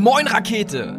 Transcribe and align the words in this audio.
Moin 0.00 0.28
Rakete! 0.28 0.96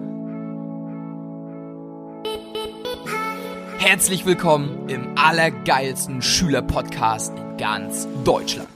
Herzlich 3.78 4.26
willkommen 4.26 4.90
im 4.90 5.18
allergeilsten 5.18 6.22
Schülerpodcast 6.22 7.32
in 7.34 7.56
ganz 7.58 8.10
Deutschland. 8.26 8.68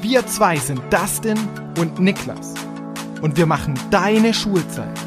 Wir 0.00 0.26
zwei 0.26 0.56
sind 0.56 0.82
Dustin 0.92 1.38
und 1.78 2.00
Niklas 2.00 2.54
und 3.22 3.36
wir 3.36 3.46
machen 3.46 3.78
deine 3.92 4.34
Schulzeit 4.34 4.98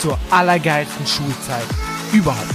zur 0.00 0.18
allergeilsten 0.28 1.06
Schulzeit 1.06 1.66
überhaupt. 2.12 2.54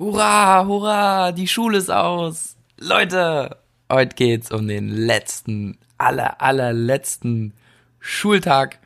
Hurra, 0.00 0.66
hurra, 0.66 1.30
die 1.30 1.46
Schule 1.46 1.78
ist 1.78 1.90
aus. 1.92 2.56
Leute, 2.80 3.56
heute 3.90 4.14
geht's 4.14 4.50
um 4.50 4.68
den 4.68 4.88
letzten, 4.88 5.78
aller, 5.96 6.40
allerletzten 6.40 7.54
Schultag 8.00 8.78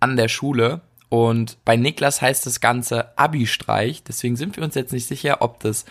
an 0.00 0.16
der 0.16 0.28
Schule. 0.28 0.80
Und 1.08 1.58
bei 1.64 1.76
Niklas 1.76 2.22
heißt 2.22 2.46
das 2.46 2.60
Ganze 2.60 3.16
Abi-Streich. 3.16 4.02
Deswegen 4.02 4.36
sind 4.36 4.56
wir 4.56 4.64
uns 4.64 4.74
jetzt 4.74 4.92
nicht 4.92 5.06
sicher, 5.06 5.42
ob 5.42 5.60
das 5.60 5.84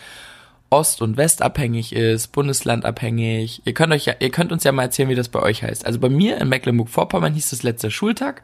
Ost- 0.70 1.02
und 1.02 1.16
Westabhängig 1.16 1.94
ist, 1.94 2.28
bundeslandabhängig. 2.28 3.62
Ihr 3.64 3.74
könnt 3.74 3.92
euch 3.92 4.06
ja, 4.06 4.14
ihr 4.18 4.30
könnt 4.30 4.52
uns 4.52 4.64
ja 4.64 4.72
mal 4.72 4.82
erzählen, 4.82 5.08
wie 5.08 5.14
das 5.14 5.28
bei 5.28 5.40
euch 5.40 5.62
heißt. 5.62 5.86
Also 5.86 6.00
bei 6.00 6.08
mir 6.08 6.38
in 6.38 6.48
Mecklenburg-Vorpommern 6.48 7.32
hieß 7.32 7.50
das 7.50 7.62
letzter 7.62 7.90
Schultag. 7.90 8.42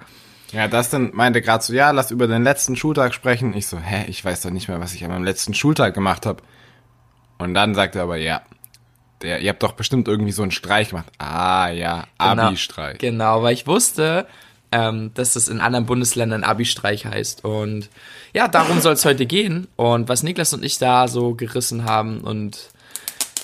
Ja, 0.52 0.69
Dustin 0.69 1.11
meinte 1.12 1.42
gerade 1.42 1.62
so, 1.62 1.73
ja, 1.73 1.91
lass 1.91 2.11
über 2.11 2.27
den 2.27 2.42
letzten 2.42 2.77
Schultag 2.77 3.14
sprechen. 3.14 3.55
Ich 3.55 3.66
so, 3.66 3.78
hä, 3.78 4.05
ich 4.09 4.25
weiß 4.25 4.42
doch 4.42 4.50
nicht 4.50 4.69
mehr, 4.69 4.80
was 4.80 4.95
ich 4.95 5.05
an 5.05 5.11
meinem 5.11 5.25
letzten 5.25 5.55
Schultag 5.55 5.95
gemacht 5.95 6.27
habe. 6.27 6.42
Und 7.39 7.55
dann 7.55 7.75
sagte 7.75 7.98
er 7.98 8.05
aber, 8.05 8.16
ja, 8.16 8.42
der, 9.23 9.41
ihr 9.41 9.51
habt 9.51 9.62
doch 9.62 9.73
bestimmt 9.73 10.09
irgendwie 10.09 10.33
so 10.33 10.42
einen 10.42 10.51
Streich 10.51 10.91
gemacht. 10.91 11.06
Ah 11.19 11.69
ja, 11.69 12.05
Abi-Streich. 12.19 12.98
Genau, 12.98 13.42
weil 13.42 13.55
ich 13.55 13.67
wusste, 13.67 14.27
ähm, 14.72 15.12
dass 15.14 15.34
das 15.34 15.48
in 15.48 15.61
anderen 15.61 15.86
Bundesländern 15.86 16.44
Abi-Streich 16.44 17.06
heißt. 17.06 17.44
Und 17.44 17.89
ja, 18.33 18.48
darum 18.48 18.81
soll 18.81 18.94
es 18.94 19.05
heute 19.05 19.27
gehen. 19.27 19.67
Und 19.77 20.09
was 20.09 20.22
Niklas 20.22 20.53
und 20.53 20.64
ich 20.64 20.78
da 20.78 21.09
so 21.09 21.34
gerissen 21.34 21.84
haben 21.84 22.20
und 22.20 22.70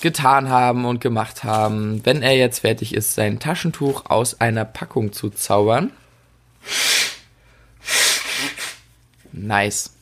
getan 0.01 0.49
haben 0.49 0.85
und 0.85 1.01
gemacht 1.01 1.43
haben, 1.43 2.05
wenn 2.05 2.21
er 2.21 2.35
jetzt 2.35 2.59
fertig 2.59 2.93
ist, 2.93 3.15
sein 3.15 3.39
Taschentuch 3.39 4.05
aus 4.05 4.39
einer 4.39 4.65
Packung 4.65 5.11
zu 5.11 5.29
zaubern. 5.29 5.91
Nice. 9.31 9.96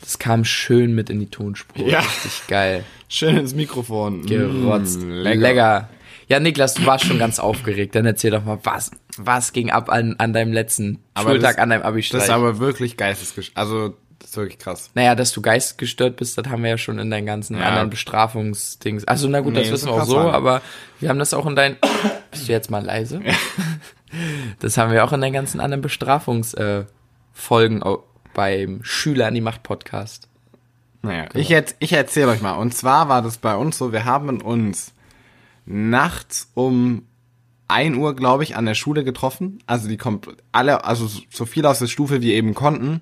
Das 0.00 0.18
kam 0.18 0.44
schön 0.44 0.94
mit 0.94 1.10
in 1.10 1.20
die 1.20 1.26
Tonspur. 1.30 1.86
Ja. 1.86 2.00
Richtig 2.00 2.46
geil. 2.48 2.84
Schön 3.08 3.36
ins 3.36 3.54
Mikrofon. 3.54 4.24
Gerotzt. 4.26 5.00
Mm, 5.02 5.10
lecker. 5.10 5.40
lecker. 5.40 5.88
Ja, 6.28 6.40
Niklas, 6.40 6.74
du 6.74 6.84
warst 6.86 7.04
schon 7.04 7.18
ganz 7.18 7.38
aufgeregt. 7.38 7.94
Dann 7.94 8.04
erzähl 8.06 8.30
doch 8.32 8.44
mal, 8.44 8.58
was, 8.64 8.90
was 9.16 9.52
ging 9.52 9.70
ab 9.70 9.88
an, 9.90 10.16
an 10.18 10.32
deinem 10.32 10.52
letzten 10.52 10.98
Aber 11.14 11.30
Schultag, 11.30 11.56
das- 11.56 11.62
an 11.62 11.70
deinem 11.70 11.82
abi 11.82 12.02
Das 12.02 12.24
ist 12.24 12.30
aber 12.30 12.58
wirklich 12.58 12.96
geistesgestört. 12.96 13.56
Also, 13.56 13.94
das 14.18 14.30
ist 14.30 14.36
wirklich 14.36 14.58
krass. 14.58 14.90
Naja, 14.94 15.14
dass 15.14 15.30
du 15.32 15.40
geistgestört 15.40 16.16
bist, 16.16 16.36
das 16.36 16.48
haben 16.48 16.62
wir 16.64 16.70
ja 16.70 16.78
schon 16.78 16.98
in 16.98 17.10
deinen 17.10 17.26
ganzen 17.26 17.56
Ja. 17.58 17.66
anderen 17.68 17.90
Bestrafungsdings. 17.90 19.04
Also 19.04 19.28
na 19.28 19.40
gut, 19.40 19.54
Nee, 19.54 19.60
das 19.62 19.70
wissen 19.72 19.86
wir 19.88 19.94
auch 19.94 20.04
so, 20.04 20.14
sein. 20.16 20.34
aber 20.34 20.62
wir 21.00 21.08
haben 21.10 21.18
das 21.20 21.32
auch 21.34 21.46
in 21.46 21.54
deinen. 21.54 21.76
Bist 22.32 22.48
du 22.48 22.52
jetzt 22.52 22.70
mal 22.70 22.84
leise? 22.84 23.20
Das 24.60 24.78
haben 24.78 24.92
wir 24.92 25.04
auch 25.04 25.12
in 25.12 25.20
deinen 25.20 25.32
ganzen 25.34 25.60
anderen 25.60 25.82
Bestrafungsfolgen 25.82 27.82
äh, 27.82 27.96
beim 28.36 28.80
Schüler 28.84 29.28
an 29.28 29.34
die 29.34 29.40
Macht 29.40 29.62
Podcast. 29.62 30.28
Naja, 31.00 31.24
ich, 31.32 31.48
jetzt, 31.48 31.74
ich 31.78 31.92
erzähle 31.94 32.28
euch 32.28 32.42
mal. 32.42 32.52
Und 32.52 32.74
zwar 32.74 33.08
war 33.08 33.22
das 33.22 33.38
bei 33.38 33.56
uns 33.56 33.78
so, 33.78 33.92
wir 33.92 34.04
haben 34.04 34.40
uns 34.42 34.92
nachts 35.64 36.50
um 36.54 37.02
1 37.68 37.96
Uhr, 37.96 38.14
glaube 38.14 38.42
ich, 38.44 38.56
an 38.56 38.66
der 38.66 38.74
Schule 38.74 39.04
getroffen. 39.04 39.58
Also 39.66 39.88
die 39.88 39.96
kommt 39.96 40.28
alle, 40.52 40.84
also 40.84 41.08
so- 41.30 41.46
viel 41.46 41.64
aus 41.66 41.78
der 41.80 41.86
Stufe 41.86 42.20
wie 42.22 42.32
eben 42.34 42.54
konnten. 42.54 43.00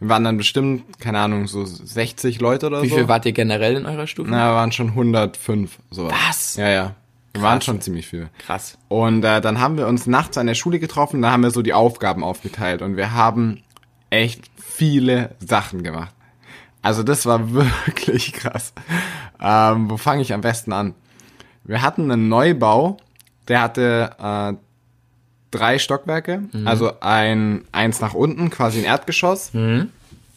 Wir 0.00 0.08
waren 0.08 0.24
dann 0.24 0.36
bestimmt, 0.36 0.98
keine 0.98 1.20
Ahnung, 1.20 1.46
so 1.46 1.64
60 1.64 2.40
Leute 2.40 2.66
oder 2.66 2.82
Wie 2.82 2.88
so. 2.88 2.96
viel 2.96 3.08
wart 3.08 3.24
ihr 3.24 3.32
generell 3.32 3.76
in 3.76 3.86
eurer 3.86 4.08
Stufe? 4.08 4.30
Na, 4.30 4.50
wir 4.50 4.56
waren 4.56 4.72
schon 4.72 4.88
105. 4.88 5.78
Sowas. 5.90 6.12
Was? 6.28 6.56
Ja, 6.56 6.68
ja. 6.68 6.94
Wir 7.34 7.42
waren 7.42 7.62
schon 7.62 7.80
ziemlich 7.80 8.08
viel. 8.08 8.28
Krass. 8.44 8.76
Und 8.88 9.24
äh, 9.24 9.40
dann 9.40 9.60
haben 9.60 9.78
wir 9.78 9.86
uns 9.86 10.06
nachts 10.08 10.36
an 10.36 10.48
der 10.48 10.54
Schule 10.54 10.80
getroffen, 10.80 11.22
da 11.22 11.30
haben 11.30 11.42
wir 11.44 11.50
so 11.52 11.62
die 11.62 11.72
Aufgaben 11.72 12.24
aufgeteilt 12.24 12.82
und 12.82 12.96
wir 12.96 13.12
haben 13.14 13.62
echt 14.12 14.44
viele 14.56 15.30
Sachen 15.44 15.82
gemacht. 15.82 16.14
Also 16.82 17.02
das 17.02 17.26
war 17.26 17.52
wirklich 17.52 18.32
krass. 18.32 18.72
Ähm, 19.40 19.90
wo 19.90 19.96
fange 19.96 20.22
ich 20.22 20.32
am 20.32 20.40
besten 20.42 20.72
an? 20.72 20.94
Wir 21.64 21.82
hatten 21.82 22.10
einen 22.10 22.28
Neubau, 22.28 22.96
der 23.48 23.62
hatte 23.62 24.10
äh, 24.18 24.52
drei 25.50 25.78
Stockwerke, 25.78 26.42
also 26.64 26.92
ein 27.00 27.64
eins 27.72 28.00
nach 28.00 28.14
unten, 28.14 28.50
quasi 28.50 28.78
ein 28.80 28.84
Erdgeschoss. 28.84 29.52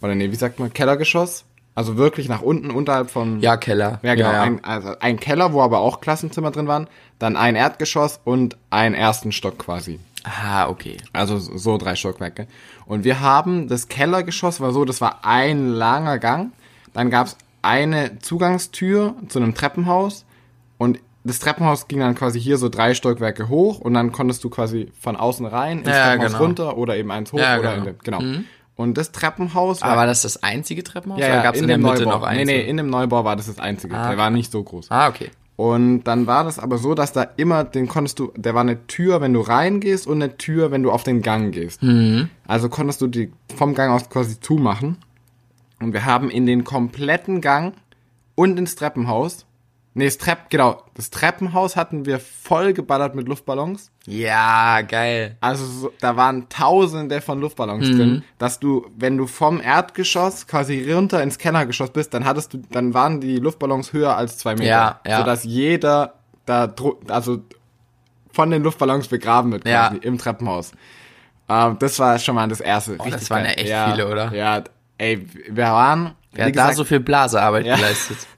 Oder 0.01 0.13
nee, 0.15 0.31
wie 0.31 0.35
sagt 0.35 0.59
man, 0.59 0.71
Kellergeschoss. 0.73 1.45
Also 1.73 1.97
wirklich 1.97 2.29
nach 2.29 2.41
unten, 2.41 2.71
unterhalb 2.71 3.09
von 3.09 3.41
Ja, 3.41 3.57
Keller. 3.57 3.99
ja, 4.01 4.15
genau. 4.15 4.29
Ja, 4.29 4.35
ja. 4.35 4.41
Ein, 4.43 4.63
also 4.63 4.93
ein 4.99 5.19
Keller, 5.19 5.51
wo 5.51 5.61
aber 5.61 5.79
auch 5.79 5.99
Klassenzimmer 5.99 6.51
drin 6.51 6.67
waren. 6.67 6.87
Dann 7.19 7.35
ein 7.35 7.55
Erdgeschoss 7.55 8.19
und 8.23 8.55
einen 8.69 8.95
ersten 8.95 9.31
Stock 9.33 9.57
quasi. 9.57 9.99
Ah, 10.27 10.67
okay. 10.69 10.97
Also 11.13 11.37
so 11.37 11.77
drei 11.77 11.95
Stockwerke. 11.95 12.47
Und 12.87 13.03
wir 13.03 13.19
haben, 13.19 13.67
das 13.67 13.87
Kellergeschoss 13.89 14.59
war 14.59 14.71
so, 14.71 14.83
das 14.83 14.99
war 15.01 15.19
ein 15.23 15.69
langer 15.73 16.17
Gang. 16.17 16.51
Dann 16.93 17.09
gab's 17.11 17.37
eine 17.61 18.17
Zugangstür 18.19 19.15
zu 19.27 19.39
einem 19.39 19.53
Treppenhaus. 19.53 20.25
Und 20.77 20.99
das 21.23 21.39
Treppenhaus 21.39 21.87
ging 21.87 21.99
dann 21.99 22.15
quasi 22.15 22.39
hier 22.39 22.57
so 22.57 22.69
drei 22.69 22.93
Stockwerke 22.95 23.49
hoch. 23.49 23.79
Und 23.79 23.93
dann 23.93 24.11
konntest 24.11 24.43
du 24.43 24.49
quasi 24.49 24.91
von 24.99 25.15
außen 25.15 25.45
rein 25.45 25.79
ins 25.79 25.87
Ja, 25.89 26.07
Treppenhaus 26.07 26.31
genau. 26.33 26.43
runter 26.43 26.77
oder 26.77 26.95
eben 26.97 27.11
eins 27.11 27.31
hoch 27.31 27.39
Ja, 27.39 27.59
oder 27.59 27.73
genau. 27.73 27.77
in 27.77 27.83
dem, 27.85 27.99
genau. 28.03 28.43
Und 28.77 28.97
das 28.97 29.11
Treppenhaus 29.11 29.81
war 29.81 29.89
Aber 29.89 29.99
war 30.01 30.05
das 30.07 30.23
das 30.23 30.43
einzige 30.43 30.83
Treppenhaus? 30.83 31.19
ja, 31.19 31.27
oder 31.27 31.35
ja, 31.37 31.43
gab's 31.43 31.57
in, 31.59 31.63
in 31.63 31.67
der 31.69 31.77
dem 31.77 31.83
Mitte 31.83 32.03
Neubau. 32.03 32.17
noch 32.19 32.23
eins? 32.25 32.45
Nee, 32.45 32.57
nee, 32.63 32.69
in 32.69 32.77
dem 32.77 32.89
Neubau 32.89 33.23
war 33.23 33.35
das 33.35 33.45
das 33.45 33.59
einzige. 33.59 33.95
Ah, 33.95 34.09
Der 34.09 34.17
war 34.17 34.29
nicht 34.31 34.51
so 34.51 34.61
groß. 34.63 34.91
ah, 34.91 35.07
okay. 35.07 35.29
Und 35.57 36.03
dann 36.03 36.27
war 36.27 36.43
das 36.43 36.59
aber 36.59 36.77
so, 36.77 36.95
dass 36.95 37.13
da 37.13 37.23
immer, 37.23 37.63
den 37.63 37.87
konntest 37.87 38.19
du, 38.19 38.33
der 38.35 38.53
war 38.53 38.61
eine 38.61 38.87
Tür, 38.87 39.21
wenn 39.21 39.31
du 39.33 39.39
reingehst 39.39 40.05
und 40.05 40.21
eine 40.21 40.37
Tür, 40.37 40.71
wenn 40.71 40.83
du 40.83 40.91
auf 40.91 41.03
den 41.03 41.21
Gang 41.21 41.53
gehst. 41.53 41.81
Also 42.45 42.67
konntest 42.67 43.01
du 43.01 43.07
die 43.07 43.31
vom 43.55 43.73
Gang 43.73 43.93
aus 43.93 44.09
quasi 44.09 44.39
zumachen. 44.39 44.97
Und 45.79 45.93
wir 45.93 46.05
haben 46.05 46.29
in 46.29 46.45
den 46.45 46.63
kompletten 46.65 47.39
Gang 47.39 47.73
und 48.35 48.59
ins 48.59 48.75
Treppenhaus, 48.75 49.45
nee, 49.95 50.05
das 50.05 50.19
Trepp, 50.19 50.49
genau, 50.51 50.83
das 50.93 51.09
Treppenhaus 51.09 51.75
hatten 51.75 52.05
wir 52.05 52.19
voll 52.19 52.73
geballert 52.73 53.15
mit 53.15 53.27
Luftballons. 53.27 53.89
Ja, 54.05 54.81
geil. 54.81 55.35
Also 55.41 55.65
so, 55.65 55.91
da 55.99 56.15
waren 56.15 56.47
tausende 56.49 57.19
von 57.21 57.41
Luftballons 57.41 57.89
Mhm. 57.89 57.97
drin, 57.97 58.23
dass 58.37 58.59
du, 58.59 58.85
wenn 58.95 59.17
du 59.17 59.25
vom 59.25 59.59
Erdgeschoss 59.59 60.45
quasi 60.45 60.91
runter 60.91 61.23
ins 61.23 61.39
Kellergeschoss 61.39 61.89
bist, 61.89 62.13
dann 62.13 62.23
hattest 62.25 62.53
du, 62.53 62.61
dann 62.69 62.93
waren 62.93 63.19
die 63.19 63.37
Luftballons 63.37 63.91
höher 63.93 64.15
als 64.15 64.37
zwei 64.37 64.53
Meter. 64.53 64.65
Ja, 64.67 64.99
ja. 65.07 65.17
Sodass 65.17 65.43
jeder 65.43 66.13
da, 66.45 66.71
also 67.07 67.39
von 68.31 68.51
den 68.51 68.61
Luftballons 68.63 69.07
begraben 69.07 69.51
wird 69.53 69.67
Ja. 69.67 69.87
quasi 69.87 69.97
im 70.01 70.17
Treppenhaus. 70.19 70.73
Ähm, 71.49 71.77
das 71.79 71.97
war 71.99 72.19
schon 72.19 72.35
mal 72.35 72.47
das 72.47 72.59
erste. 72.59 72.97
Oh, 72.99 73.07
das 73.09 73.29
waren 73.29 73.45
ja 73.45 73.51
echt 73.51 73.73
viele, 73.91 74.07
oder? 74.11 74.33
Ja, 74.33 74.63
ey, 74.97 75.25
wir 75.49 75.63
waren, 75.63 76.15
Wer 76.33 76.47
hat 76.47 76.55
da 76.57 76.73
so 76.73 76.83
viel 76.83 76.99
Blasearbeit 76.99 77.65
Ja. 77.65 77.75
geleistet? 77.77 78.17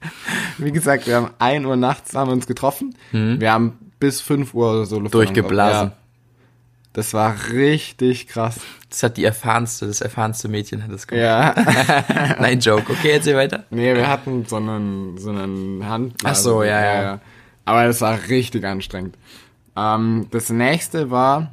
wie 0.58 0.72
gesagt, 0.72 1.06
wir 1.06 1.16
haben 1.16 1.30
1 1.38 1.64
Uhr 1.66 1.76
nachts 1.76 2.14
haben 2.14 2.28
wir 2.28 2.34
uns 2.34 2.46
getroffen. 2.46 2.94
Wir 3.12 3.52
haben 3.52 3.78
bis 3.98 4.20
5 4.20 4.54
Uhr 4.54 4.72
oder 4.72 4.86
so. 4.86 5.00
Mhm. 5.00 5.10
Durchgeblasen. 5.10 5.88
Ja. 5.88 5.96
Das 6.92 7.14
war 7.14 7.36
richtig 7.52 8.26
krass. 8.26 8.60
Das 8.90 9.02
hat 9.02 9.16
die 9.18 9.24
erfahrenste, 9.24 9.86
das 9.86 10.00
erfahrenste 10.00 10.48
Mädchen 10.48 10.82
hat 10.82 10.90
das 10.90 11.06
gemacht. 11.06 11.22
Ja. 11.22 12.36
Nein, 12.40 12.58
Joke. 12.60 12.90
Okay, 12.90 13.10
erzähl 13.12 13.36
weiter. 13.36 13.64
Nee, 13.70 13.94
wir 13.94 14.08
hatten 14.08 14.46
so 14.46 14.56
einen, 14.56 15.18
so 15.18 15.30
einen 15.30 15.86
Hand. 15.88 16.14
Ach 16.24 16.34
so, 16.34 16.62
ja, 16.62 17.02
ja. 17.02 17.20
Aber 17.64 17.84
es 17.84 18.00
war 18.00 18.18
richtig 18.28 18.64
anstrengend. 18.64 19.16
Ähm, 19.76 20.26
das 20.30 20.50
nächste 20.50 21.10
war, 21.10 21.52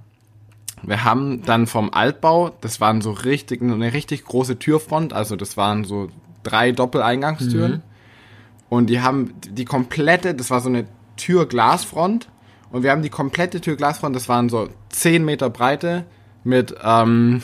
wir 0.81 1.03
haben 1.03 1.43
dann 1.43 1.67
vom 1.67 1.93
Altbau, 1.93 2.51
das 2.61 2.79
waren 2.79 3.01
so 3.01 3.11
richtig, 3.11 3.61
eine 3.61 3.93
richtig 3.93 4.23
große 4.23 4.57
Türfront, 4.57 5.13
also 5.13 5.35
das 5.35 5.57
waren 5.57 5.83
so 5.83 6.09
drei 6.43 6.71
Doppeleingangstüren. 6.71 7.71
Mhm. 7.71 7.81
Und 8.69 8.89
die 8.89 9.01
haben 9.01 9.33
die 9.41 9.65
komplette, 9.65 10.33
das 10.33 10.49
war 10.49 10.61
so 10.61 10.69
eine 10.69 10.85
Türglasfront. 11.17 12.29
Und 12.71 12.83
wir 12.83 12.91
haben 12.91 13.03
die 13.03 13.09
komplette 13.09 13.61
Türglasfront, 13.61 14.15
das 14.15 14.27
waren 14.27 14.49
so 14.49 14.67
10 14.89 15.23
Meter 15.23 15.49
Breite 15.49 16.05
mit, 16.43 16.75
ähm, 16.83 17.41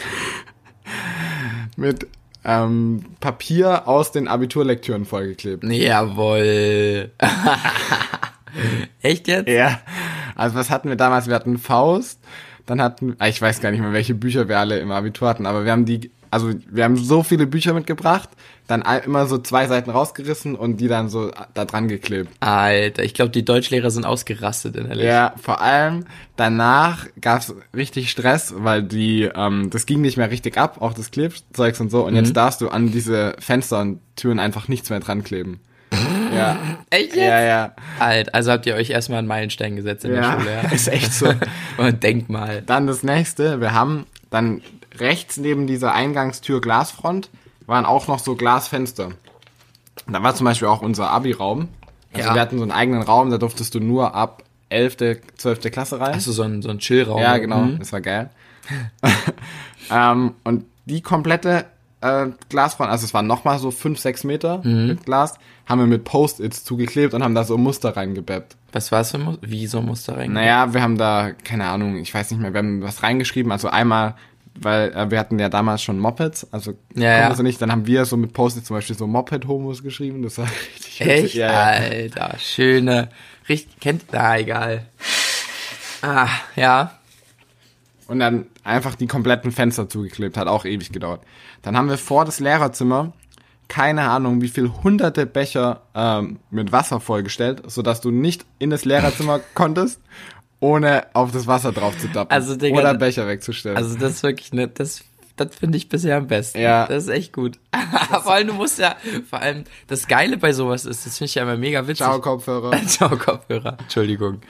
mit 1.78 2.08
ähm, 2.44 3.06
Papier 3.20 3.88
aus 3.88 4.12
den 4.12 4.28
Abiturlektüren 4.28 5.06
vollgeklebt. 5.06 5.64
Jawohl. 5.64 7.12
Echt 9.02 9.28
jetzt? 9.28 9.48
Ja. 9.48 9.80
Also 10.36 10.56
was 10.56 10.70
hatten 10.70 10.90
wir 10.90 10.96
damals? 10.96 11.28
Wir 11.28 11.36
hatten 11.36 11.58
Faust, 11.58 12.20
dann 12.66 12.82
hatten, 12.82 13.16
ah, 13.20 13.28
ich 13.28 13.42
weiß 13.42 13.62
gar 13.62 13.72
nicht 13.72 13.82
mehr, 13.82 13.94
welche 13.94 14.16
Bücher 14.16 14.48
wir 14.48 14.60
alle 14.60 14.80
im 14.80 14.92
Abitur 14.92 15.28
hatten, 15.28 15.46
aber 15.46 15.66
wir 15.66 15.72
haben 15.72 15.86
die 15.86 16.12
also 16.32 16.52
wir 16.70 16.84
haben 16.86 16.98
so 16.98 17.22
viele 17.24 17.46
Bücher 17.46 17.74
mitgebracht, 17.74 18.30
dann 18.68 18.84
immer 19.06 19.28
so 19.28 19.38
zwei 19.38 19.68
Seiten 19.68 19.90
rausgerissen 19.92 20.56
und 20.56 20.78
die 20.78 20.88
dann 20.88 21.10
so 21.10 21.30
da 21.54 21.66
dran 21.66 21.88
geklebt. 21.90 22.32
Alter, 22.40 23.04
ich 23.04 23.14
glaube, 23.14 23.32
die 23.32 23.44
Deutschlehrer 23.46 23.92
sind 23.92 24.06
ausgerastet 24.06 24.76
innerlich. 24.78 25.06
Ja, 25.06 25.34
vor 25.42 25.62
allem 25.62 26.06
danach 26.38 27.06
gab's 27.20 27.54
richtig 27.76 28.10
Stress, 28.10 28.54
weil 28.58 28.82
die, 28.84 29.30
ähm, 29.36 29.70
das 29.70 29.86
ging 29.86 30.02
nicht 30.02 30.18
mehr 30.18 30.32
richtig 30.32 30.58
ab, 30.58 30.82
auch 30.82 30.94
das 30.94 31.12
Klebzeugs 31.12 31.80
und 31.82 31.92
so. 31.92 32.06
Und 32.06 32.14
Mhm. 32.14 32.20
jetzt 32.20 32.34
darfst 32.36 32.62
du 32.62 32.70
an 32.70 32.92
diese 32.92 33.36
Fenster 33.40 33.82
und 33.82 34.00
Türen 34.16 34.40
einfach 34.40 34.68
nichts 34.70 34.90
mehr 34.90 35.02
dran 35.02 35.24
kleben. 35.24 35.60
ja. 36.34 36.58
Echt 36.90 37.08
jetzt? 37.16 37.18
Ja, 37.18 37.42
ja. 37.42 37.76
Alt, 38.00 38.34
also 38.34 38.52
habt 38.52 38.66
ihr 38.66 38.76
euch 38.76 38.92
erstmal 38.92 39.20
einen 39.20 39.28
Meilenstein 39.28 39.76
gesetzt 39.76 40.06
in 40.06 40.14
Ja, 40.14 40.22
der 40.36 40.40
Schule, 40.40 40.54
ja? 40.54 40.62
ist 40.72 40.88
echt 40.88 41.14
so. 41.14 41.34
Und 41.78 42.02
denkt 42.04 42.30
mal. 42.30 42.62
Dann 42.66 42.88
das 42.88 43.04
nächste, 43.04 43.60
wir 43.60 43.74
haben 43.74 44.06
dann 44.30 44.62
rechts 44.98 45.38
neben 45.38 45.68
dieser 45.68 45.94
Eingangstür 45.94 46.62
Glasfront 46.62 47.30
waren 47.66 47.86
auch 47.86 48.08
noch 48.08 48.20
so 48.20 48.36
Glasfenster. 48.36 49.10
Da 50.08 50.24
war 50.24 50.36
zum 50.36 50.46
Beispiel 50.46 50.68
auch 50.68 50.82
unser 50.82 51.10
Abi-Raum. 51.10 51.70
Also 52.14 52.28
Ja. 52.30 52.36
wir 52.36 52.42
hatten 52.42 52.58
so 52.58 52.64
einen 52.64 52.72
eigenen 52.72 53.02
Raum, 53.04 53.30
da 53.30 53.38
durftest 53.38 53.74
du 53.76 53.80
nur 53.80 54.14
ab 54.16 54.44
11., 54.70 54.98
12. 55.38 55.72
Klasse 55.72 56.00
rein. 56.00 56.16
Hast 56.16 56.28
du 56.28 56.32
so 56.32 56.44
einen, 56.44 56.62
so 56.62 56.70
einen 56.70 56.80
Chillraum? 56.80 57.22
Ja, 57.22 57.38
genau, 57.38 57.60
Mhm. 57.62 57.80
das 57.80 57.94
war 57.94 58.02
geil. 58.02 58.30
ähm, 59.92 60.34
und 60.44 60.66
die 60.86 61.02
komplette 61.02 61.66
äh, 62.02 62.28
Glasfront, 62.50 62.90
also 62.90 63.06
es 63.06 63.14
waren 63.14 63.28
nochmal 63.28 63.60
so 63.60 63.70
5, 63.70 64.00
6 64.00 64.24
Meter 64.24 64.62
Mhm. 64.64 64.88
mit 64.88 65.06
Glas, 65.06 65.36
haben 65.68 65.80
wir 65.80 65.86
mit 65.88 66.04
Post-its 66.04 66.64
zugeklebt 66.64 67.14
und 67.14 67.24
haben 67.24 67.36
da 67.36 67.44
so 67.44 67.58
Muster 67.58 67.96
reingebeppt. 67.96 68.56
Was 68.72 68.92
war 68.92 69.02
es 69.02 69.12
für 69.12 69.18
ein 69.20 69.24
Muster? 69.24 69.48
Wie 69.48 69.68
so 69.68 69.78
ein 69.80 69.86
Muster 69.86 70.18
rein? 70.18 70.34
Naja, 70.34 70.74
wir 70.74 70.82
haben 70.82 70.98
da, 70.98 71.32
keine 71.32 71.68
Ahnung, 71.68 71.98
ich 71.98 72.12
weiß 72.14 72.32
nicht 72.32 72.40
mehr, 72.42 72.54
wir 72.54 72.58
haben 72.60 72.82
was 72.82 73.04
reingeschrieben, 73.04 73.52
also 73.52 73.68
einmal, 73.70 74.16
weil 74.56 74.92
äh, 74.94 75.12
wir 75.12 75.20
hatten 75.20 75.40
ja 75.40 75.50
damals 75.50 75.82
schon 75.82 76.00
Mopeds, 76.00 76.48
also 76.52 76.74
Ja, 76.96 77.20
ja. 77.20 77.28
also 77.30 77.44
nicht, 77.44 77.62
dann 77.62 77.72
haben 77.72 77.88
wir 77.88 78.06
so 78.06 78.18
mit 78.18 78.34
Post-its 78.34 78.68
zum 78.68 78.78
Beispiel 78.78 78.98
so 78.98 79.08
Moped-Homos 79.08 79.84
geschrieben, 79.84 80.22
das 80.24 80.38
war 80.38 80.46
richtig 80.76 81.00
witzig. 81.00 81.08
Echt? 81.08 81.36
Ja, 81.36 81.52
ja. 81.52 81.90
Alter, 81.90 82.36
schöne. 82.40 83.10
Richtig, 83.48 83.80
kennt, 83.80 84.06
na, 84.12 84.38
egal. 84.38 84.86
Ah, 86.02 86.30
ja. 86.56 87.00
und 88.08 88.20
dann 88.20 88.48
einfach 88.64 88.96
die 88.96 89.08
kompletten 89.08 89.52
Fenster 89.52 89.88
zugeklebt. 89.88 90.36
Hat 90.38 90.48
auch 90.48 90.66
ewig 90.66 90.92
gedauert. 90.92 91.22
Dann 91.62 91.78
haben 91.78 91.90
wir 91.90 91.98
vor 91.98 92.26
das 92.26 92.40
Lehrerzimmer 92.40 93.14
keine 93.72 94.10
Ahnung, 94.10 94.42
wie 94.42 94.50
viel 94.50 94.70
hunderte 94.84 95.26
Becher 95.26 95.84
ähm, 95.96 96.40
mit 96.50 96.74
Wasser 96.74 97.00
vollgestellt, 97.00 97.64
sodass 97.68 98.02
du 98.02 98.12
nicht 98.12 98.46
in 98.60 98.70
das 98.70 98.84
Lehrerzimmer 98.84 99.40
konntest, 99.54 100.02
ohne 100.62 101.08
auf 101.14 101.32
das 101.32 101.48
Wasser 101.48 101.74
drauf 101.74 101.98
zu 101.98 102.08
tappen. 102.08 102.32
Also, 102.32 102.56
Digga, 102.56 102.80
oder 102.80 102.94
Becher 102.94 103.28
wegzustellen. 103.28 103.76
Also 103.76 103.98
das 103.98 104.12
ist 104.14 104.24
wirklich 104.24 104.54
ne, 104.54 104.68
das, 104.70 105.04
das 105.36 105.56
finde 105.56 105.78
ich 105.78 105.90
bisher 105.90 106.16
am 106.18 106.28
besten. 106.28 106.60
Ja. 106.62 106.88
Das 106.88 107.04
ist 107.04 107.10
echt 107.10 107.34
gut. 107.34 107.60
vor 108.24 108.32
allem, 108.34 108.48
du 108.48 108.54
musst 108.54 108.80
ja, 108.80 108.96
vor 109.30 109.40
allem, 109.40 109.66
das 109.88 110.08
Geile 110.08 110.38
bei 110.38 110.54
sowas 110.54 110.86
ist, 110.86 111.06
das 111.06 111.18
finde 111.18 111.26
ich 111.30 111.36
ja 111.36 111.44
immer 111.44 111.58
mega 111.58 111.82
witzig. 111.88 112.06
Ciao, 112.06 112.22
Kopfhörer. 112.22 112.72
Ciao, 112.88 113.10
Kopfhörer. 113.18 113.78
Entschuldigung. 113.82 114.42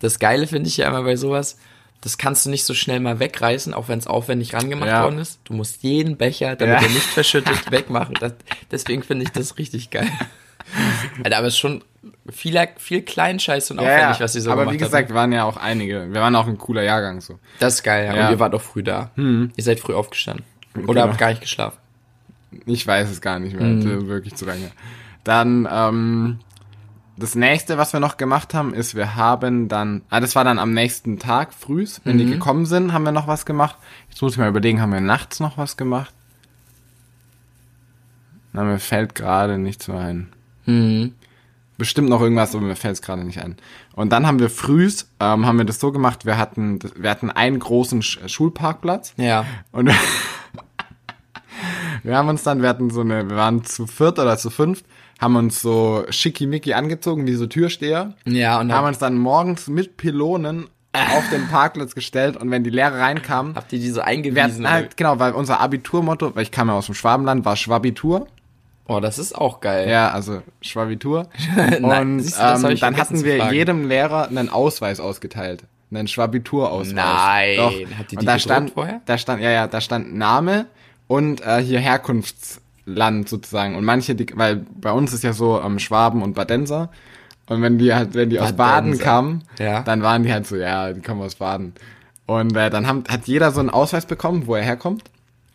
Das 0.00 0.18
Geile 0.18 0.46
finde 0.46 0.68
ich 0.68 0.76
ja 0.76 0.86
immer 0.88 1.02
bei 1.02 1.16
sowas, 1.16 1.56
das 2.02 2.18
kannst 2.18 2.44
du 2.44 2.50
nicht 2.50 2.64
so 2.66 2.74
schnell 2.74 3.00
mal 3.00 3.18
wegreißen, 3.18 3.72
auch 3.72 3.88
wenn 3.88 3.98
es 3.98 4.06
aufwendig 4.06 4.52
rangemacht 4.52 4.90
Ja. 4.90 5.04
worden 5.04 5.18
ist. 5.18 5.40
Du 5.44 5.54
musst 5.54 5.82
jeden 5.82 6.18
Becher, 6.18 6.54
damit 6.54 6.82
Ja. 6.82 6.86
er 6.86 6.92
nicht 6.92 7.00
verschüttet, 7.06 7.70
wegmachen. 7.70 8.14
Das, 8.20 8.34
deswegen 8.70 9.02
finde 9.02 9.24
ich 9.24 9.30
das 9.32 9.56
richtig 9.56 9.90
geil. 9.90 10.10
Alter, 11.24 11.38
aber 11.38 11.46
es 11.48 11.54
ist 11.54 11.58
schon 11.60 11.82
viel, 12.30 12.58
viel 12.78 13.02
Kleinscheiß 13.02 13.70
und 13.72 13.78
aufwendig, 13.78 14.20
was 14.20 14.32
sie 14.32 14.40
so 14.40 14.50
aber 14.50 14.62
gemacht 14.62 14.74
wie 14.74 14.78
gesagt, 14.78 15.08
haben. 15.08 15.14
waren 15.16 15.32
ja 15.32 15.44
auch 15.44 15.56
einige. 15.56 16.12
Wir 16.12 16.20
waren 16.20 16.34
auch 16.36 16.46
ein 16.46 16.58
cooler 16.58 16.82
Jahrgang 16.82 17.20
so. 17.20 17.38
Das 17.58 17.74
ist 17.74 17.82
geil, 17.82 18.06
ja. 18.06 18.14
Ja. 18.14 18.26
Und 18.26 18.32
ihr 18.34 18.38
wart 18.40 18.54
auch 18.54 18.62
früh 18.62 18.82
da. 18.82 19.10
Ihr 19.16 19.50
seid 19.58 19.80
früh 19.80 19.94
aufgestanden. 19.94 20.44
Oder 20.74 20.86
Genau. 20.86 21.00
habt 21.08 21.18
gar 21.18 21.28
nicht 21.30 21.40
geschlafen. 21.40 21.78
Ich 22.64 22.86
weiß 22.86 23.10
es 23.10 23.20
gar 23.20 23.38
nicht 23.38 23.58
mehr. 23.58 23.78
Ist 23.78 24.06
wirklich 24.08 24.34
zu 24.34 24.44
lange. 24.44 24.70
Dann, 25.24 25.68
ähm, 25.70 26.38
das 27.18 27.34
nächste, 27.34 27.78
was 27.78 27.92
wir 27.92 28.00
noch 28.00 28.18
gemacht 28.18 28.52
haben, 28.54 28.74
ist, 28.74 28.94
wir 28.94 29.16
haben 29.16 29.68
dann, 29.68 30.02
ah, 30.10 30.20
das 30.20 30.36
war 30.36 30.44
dann 30.44 30.58
am 30.58 30.72
nächsten 30.74 31.18
Tag 31.18 31.54
frühs, 31.54 32.00
wenn 32.04 32.16
Mhm. 32.16 32.20
die 32.20 32.26
gekommen 32.26 32.66
sind, 32.66 32.92
haben 32.92 33.04
wir 33.04 33.12
noch 33.12 33.26
was 33.26 33.46
gemacht. 33.46 33.76
Jetzt 34.10 34.20
muss 34.22 34.32
ich 34.32 34.38
mal 34.38 34.48
überlegen, 34.48 34.80
haben 34.82 34.92
wir 34.92 35.00
nachts 35.00 35.40
noch 35.40 35.56
was 35.58 35.76
gemacht? 35.76 36.12
Na, 38.52 38.64
mir 38.64 38.78
fällt 38.78 39.14
gerade 39.14 39.58
nichts 39.58 39.88
mehr 39.88 39.98
ein. 39.98 40.28
Mhm. 40.66 41.14
Bestimmt 41.78 42.08
noch 42.08 42.22
irgendwas, 42.22 42.54
aber 42.54 42.64
mir 42.64 42.76
fällt 42.76 42.94
es 42.94 43.02
gerade 43.02 43.22
nicht 43.22 43.42
ein. 43.42 43.56
Und 43.94 44.10
dann 44.10 44.26
haben 44.26 44.38
wir 44.38 44.48
frühs, 44.48 45.10
ähm, 45.20 45.44
haben 45.44 45.58
wir 45.58 45.66
das 45.66 45.78
so 45.78 45.92
gemacht, 45.92 46.24
wir 46.24 46.38
hatten, 46.38 46.78
wir 46.96 47.10
hatten 47.10 47.30
einen 47.30 47.58
großen 47.58 48.02
Sch 48.02 48.18
Schulparkplatz. 48.26 49.12
Ja. 49.18 49.44
Und 49.72 49.90
wir 52.02 52.16
haben 52.16 52.28
uns 52.28 52.42
dann, 52.42 52.62
wir 52.62 52.70
hatten 52.70 52.88
so 52.88 53.02
eine, 53.02 53.28
wir 53.28 53.36
waren 53.36 53.62
zu 53.64 53.86
viert 53.86 54.18
oder 54.18 54.38
zu 54.38 54.48
fünft, 54.48 54.86
haben 55.20 55.36
uns 55.36 55.60
so 55.60 56.04
schickimicki 56.08 56.72
angezogen, 56.72 57.26
wie 57.26 57.34
so 57.34 57.46
Türsteher. 57.46 58.14
Ja, 58.24 58.58
und 58.58 58.72
Haben 58.72 58.88
uns 58.88 58.98
dann 58.98 59.18
morgens 59.18 59.68
mit 59.68 59.98
Pylonen 59.98 60.68
auf 60.94 61.28
den 61.30 61.46
Parkplatz 61.48 61.94
gestellt 61.94 62.38
und 62.38 62.50
wenn 62.50 62.64
die 62.64 62.70
Lehrer 62.70 62.98
reinkamen, 62.98 63.54
habt 63.54 63.70
ihr 63.72 63.78
die 63.78 63.90
so 63.90 63.96
wir 63.96 64.06
eingewiesen. 64.06 64.66
hatten, 64.66 64.70
halt, 64.70 64.96
genau, 64.96 65.18
weil 65.18 65.32
unser 65.32 65.60
Abiturmotto, 65.60 66.34
weil 66.34 66.42
ich 66.42 66.50
kam 66.50 66.68
ja 66.68 66.74
aus 66.74 66.86
dem 66.86 66.94
Schwabenland, 66.94 67.44
war 67.44 67.56
Schwabitur. 67.56 68.26
Oh, 68.88 69.00
das 69.00 69.18
ist 69.18 69.36
auch 69.36 69.60
geil. 69.60 69.88
Ja, 69.88 70.10
also 70.10 70.42
Schwabitur. 70.60 71.28
Nein, 71.56 71.84
und 71.84 72.18
du, 72.18 72.68
ähm, 72.68 72.78
dann 72.78 72.96
hatten 72.96 73.24
wir 73.24 73.52
jedem 73.52 73.88
Lehrer 73.88 74.28
einen 74.28 74.48
Ausweis 74.48 75.00
ausgeteilt. 75.00 75.64
Einen 75.90 76.08
Schwabiturausweis. 76.08 76.94
Nein. 76.94 77.56
Doch. 77.56 77.72
Ihr 77.72 77.86
die 77.86 78.16
und 78.16 78.26
da 78.26 78.32
gedruckt 78.34 78.40
stand, 78.40 78.70
vorher? 78.72 79.00
da 79.06 79.18
stand, 79.18 79.40
ja, 79.42 79.50
ja, 79.50 79.66
da 79.68 79.80
stand 79.80 80.14
Name 80.16 80.66
und 81.06 81.40
äh, 81.46 81.62
hier 81.62 81.78
Herkunftsland 81.78 83.28
sozusagen. 83.28 83.76
Und 83.76 83.84
manche, 83.84 84.14
die, 84.14 84.26
weil 84.34 84.64
bei 84.80 84.90
uns 84.92 85.12
ist 85.12 85.22
ja 85.22 85.32
so 85.32 85.60
ähm, 85.60 85.78
Schwaben 85.78 86.22
und 86.22 86.34
Badenser. 86.34 86.90
Und 87.48 87.62
wenn 87.62 87.78
die 87.78 87.94
halt, 87.94 88.14
wenn 88.14 88.30
die 88.30 88.40
aus 88.40 88.52
Baden 88.54 88.90
Badenser. 88.90 89.04
kamen, 89.04 89.44
Ja. 89.60 89.82
dann 89.82 90.02
waren 90.02 90.24
die 90.24 90.32
halt 90.32 90.46
so, 90.46 90.56
ja, 90.56 90.92
die 90.92 91.00
kommen 91.00 91.22
aus 91.22 91.36
Baden. 91.36 91.74
Und 92.26 92.56
äh, 92.56 92.70
dann 92.70 92.88
haben, 92.88 93.04
hat 93.08 93.26
jeder 93.26 93.52
so 93.52 93.60
einen 93.60 93.70
Ausweis 93.70 94.06
bekommen, 94.06 94.48
wo 94.48 94.56
er 94.56 94.64
herkommt. 94.64 95.04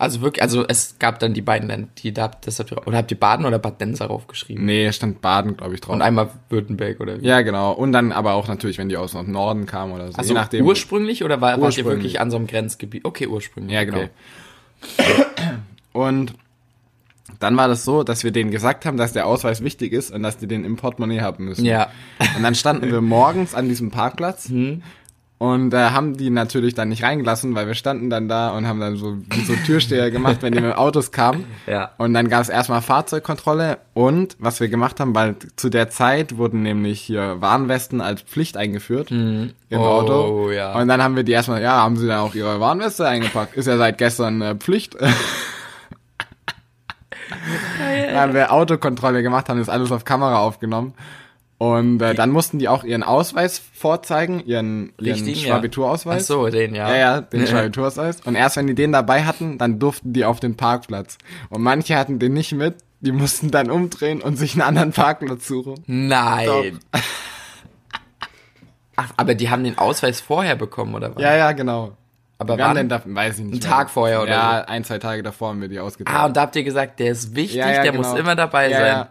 Also 0.02 0.22
wirklich, 0.22 0.42
also 0.42 0.66
es 0.68 0.96
gab 0.98 1.20
dann 1.20 1.36
die 1.36 1.44
beiden, 1.44 1.70
Länder, 1.70 1.88
die 2.00 2.12
da, 2.12 2.32
das 2.44 2.58
habt 2.58 2.72
ihr, 2.72 2.88
oder 2.88 2.98
habt 2.98 3.12
ihr 3.12 3.20
Baden 3.20 3.46
oder 3.46 3.60
Bad 3.60 3.80
Denser 3.80 4.08
raufgeschrieben? 4.08 4.66
Nee, 4.66 4.92
stand 4.92 5.22
Baden, 5.22 5.56
glaube 5.58 5.76
ich, 5.76 5.82
drauf. 5.82 5.94
Und 5.94 6.02
einmal 6.02 6.32
Württemberg 6.50 7.00
oder 7.00 7.22
wie? 7.22 7.28
Ja, 7.28 7.42
genau. 7.42 7.72
Und 7.74 7.92
dann 7.92 8.12
aber 8.12 8.34
auch 8.34 8.48
natürlich, 8.48 8.80
wenn 8.80 8.90
die 8.90 8.98
aus 8.98 9.12
dem 9.12 9.32
Norden 9.32 9.68
kamen 9.68 9.94
oder 9.94 10.12
so. 10.12 10.18
Also 10.18 10.34
nachdem. 10.34 10.66
ursprünglich 10.66 11.24
oder 11.24 11.40
war, 11.40 11.52
wart 11.52 11.60
ihr 11.60 11.64
Ursprünglich. 11.66 11.94
wirklich 11.98 12.20
an 12.20 12.32
so 12.32 12.38
einem 12.38 12.48
Grenzgebiet? 12.48 13.06
Okay, 13.06 13.28
ursprünglich. 13.28 13.74
Ja, 13.76 13.84
genau. 13.84 13.98
Okay. 14.00 14.10
Und 15.94 16.34
dann 17.40 17.56
war 17.56 17.68
das 17.68 17.86
so, 17.86 18.04
dass 18.04 18.24
wir 18.24 18.32
denen 18.32 18.50
gesagt 18.50 18.86
haben, 18.86 18.98
dass 18.98 19.14
der 19.14 19.28
Ausweis 19.28 19.64
wichtig 19.64 19.94
ist 19.94 20.12
und 20.12 20.24
dass 20.24 20.38
die 20.38 20.48
den 20.48 20.66
im 20.66 20.78
Portemonnaie 20.78 21.22
haben 21.22 21.46
müssen. 21.46 21.64
Ja. 21.66 21.92
Und 22.36 22.42
dann 22.44 22.56
standen 22.56 22.92
wir 22.92 23.02
morgens 23.02 23.54
an 23.54 23.70
diesem 23.70 23.92
Parkplatz 23.92 24.50
Mhm. 24.50 24.82
Und 25.42 25.74
äh, 25.74 25.90
haben 25.90 26.18
die 26.18 26.30
natürlich 26.30 26.76
dann 26.76 26.90
nicht 26.90 27.02
reingelassen, 27.02 27.56
weil 27.56 27.66
wir 27.66 27.74
standen 27.74 28.12
dann 28.12 28.28
da 28.28 28.52
und 28.52 28.68
haben 28.68 28.80
dann 28.80 28.96
so, 28.96 29.18
wie 29.28 29.44
so 29.44 29.56
Türsteher 29.66 30.12
gemacht, 30.12 30.38
wenn 30.42 30.54
die 30.54 30.62
mit 30.62 30.76
Autos 30.78 31.12
kamen. 31.12 31.46
Ja. 31.66 31.90
Und 31.98 32.14
dann 32.14 32.30
gab 32.30 32.44
es 32.44 32.50
erstmal 32.50 32.84
Fahrzeugkontrolle 32.84 33.80
und 33.96 34.38
was 34.38 34.60
wir 34.60 34.68
gemacht 34.70 35.00
haben, 35.00 35.16
weil 35.16 35.36
zu 35.56 35.70
der 35.72 35.90
Zeit 35.90 36.38
wurden 36.38 36.62
nämlich 36.62 37.02
hier 37.02 37.42
Warnwesten 37.42 38.02
als 38.02 38.22
Pflicht 38.22 38.56
eingeführt 38.56 39.10
im 39.10 39.52
Oh, 39.72 39.78
Auto. 39.78 40.52
ja. 40.52 40.80
Und 40.80 40.88
dann 40.88 41.02
haben 41.02 41.16
wir 41.16 41.24
die 41.24 41.32
erstmal, 41.32 41.60
ja, 41.60 41.72
haben 41.82 41.98
sie 41.98 42.06
dann 42.06 42.20
auch 42.20 42.36
ihre 42.36 42.60
Warnweste 42.60 43.08
eingepackt. 43.08 43.56
Ist 43.56 43.66
ja 43.66 43.78
seit 43.78 43.98
gestern 43.98 44.44
äh, 44.44 44.54
Pflicht. 44.54 44.96
Dann 47.80 48.16
haben 48.16 48.34
wir 48.36 48.52
Autokontrolle 48.52 49.24
gemacht, 49.24 49.50
haben 49.50 49.58
das 49.58 49.70
alles 49.70 49.92
auf 49.92 50.06
Kamera 50.06 50.38
aufgenommen. 50.38 50.94
Und 51.62 52.02
äh, 52.02 52.16
dann 52.16 52.32
mussten 52.32 52.58
die 52.58 52.68
auch 52.68 52.84
ihren 52.84 53.04
Ausweis 53.04 53.60
vorzeigen, 53.60 54.40
ihren, 54.44 54.94
ihren 55.00 55.14
Richtig, 55.14 55.44
ja. 55.44 55.50
Schwabiturausweis. 55.50 56.24
Ach 56.24 56.28
so, 56.28 56.48
den, 56.48 56.74
ja. 56.74 56.90
Ja, 56.90 56.98
ja, 56.98 57.22
den 57.22 57.46
Schwabiturausweis. 57.46 58.22
Und 58.22 58.34
erst 58.34 58.58
wenn 58.58 58.66
die 58.66 58.74
den 58.74 58.92
dabei 58.92 59.26
hatten, 59.26 59.60
dann 59.60 59.78
durften 59.78 60.12
die 60.12 60.26
auf 60.26 60.40
den 60.40 60.58
Parkplatz. 60.58 61.20
Und 61.50 61.62
manche 61.62 61.96
hatten 61.98 62.18
den 62.18 62.34
nicht 62.34 62.52
mit, 62.54 62.78
die 63.02 63.12
mussten 63.12 63.52
dann 63.52 63.70
umdrehen 63.70 64.24
und 64.24 64.38
sich 64.38 64.54
einen 64.54 64.64
anderen 64.64 64.92
Parkplatz 64.92 65.48
suchen. 65.48 65.76
Nein. 65.86 66.80
Ach, 68.96 69.10
aber 69.18 69.36
die 69.36 69.52
haben 69.52 69.64
den 69.64 69.78
Ausweis 69.78 70.20
vorher 70.20 70.56
bekommen, 70.56 70.96
oder 70.96 71.16
was? 71.16 71.22
Ja, 71.22 71.36
ja, 71.36 71.52
genau. 71.52 71.92
aber 72.40 72.58
Wir 72.58 72.66
wann? 72.66 72.76
den 72.76 72.90
da, 72.90 73.04
weiß 73.06 73.38
ich 73.38 73.46
nicht. 73.46 73.64
Einen. 73.64 73.72
Tag 73.72 73.92
vorher 73.92 74.24
oder 74.24 74.32
Ja, 74.32 74.62
ein, 74.62 74.84
zwei 74.84 74.98
Tage 74.98 75.22
davor 75.22 75.50
haben 75.50 75.62
wir 75.62 75.68
die 75.68 75.80
ausgeteilt. 75.80 76.18
Ah, 76.18 76.26
und 76.26 76.36
da 76.36 76.42
habt 76.42 76.56
ihr 76.56 76.64
gesagt, 76.64 77.00
der 77.00 77.12
ist 77.12 77.36
wichtig, 77.36 77.58
Ja, 77.58 77.68
ja, 77.72 77.84
der 77.84 77.92
genau. 77.92 78.10
muss 78.10 78.20
immer 78.20 78.36
dabei 78.36 78.72
Ja, 78.72 78.80
sein. 78.80 79.06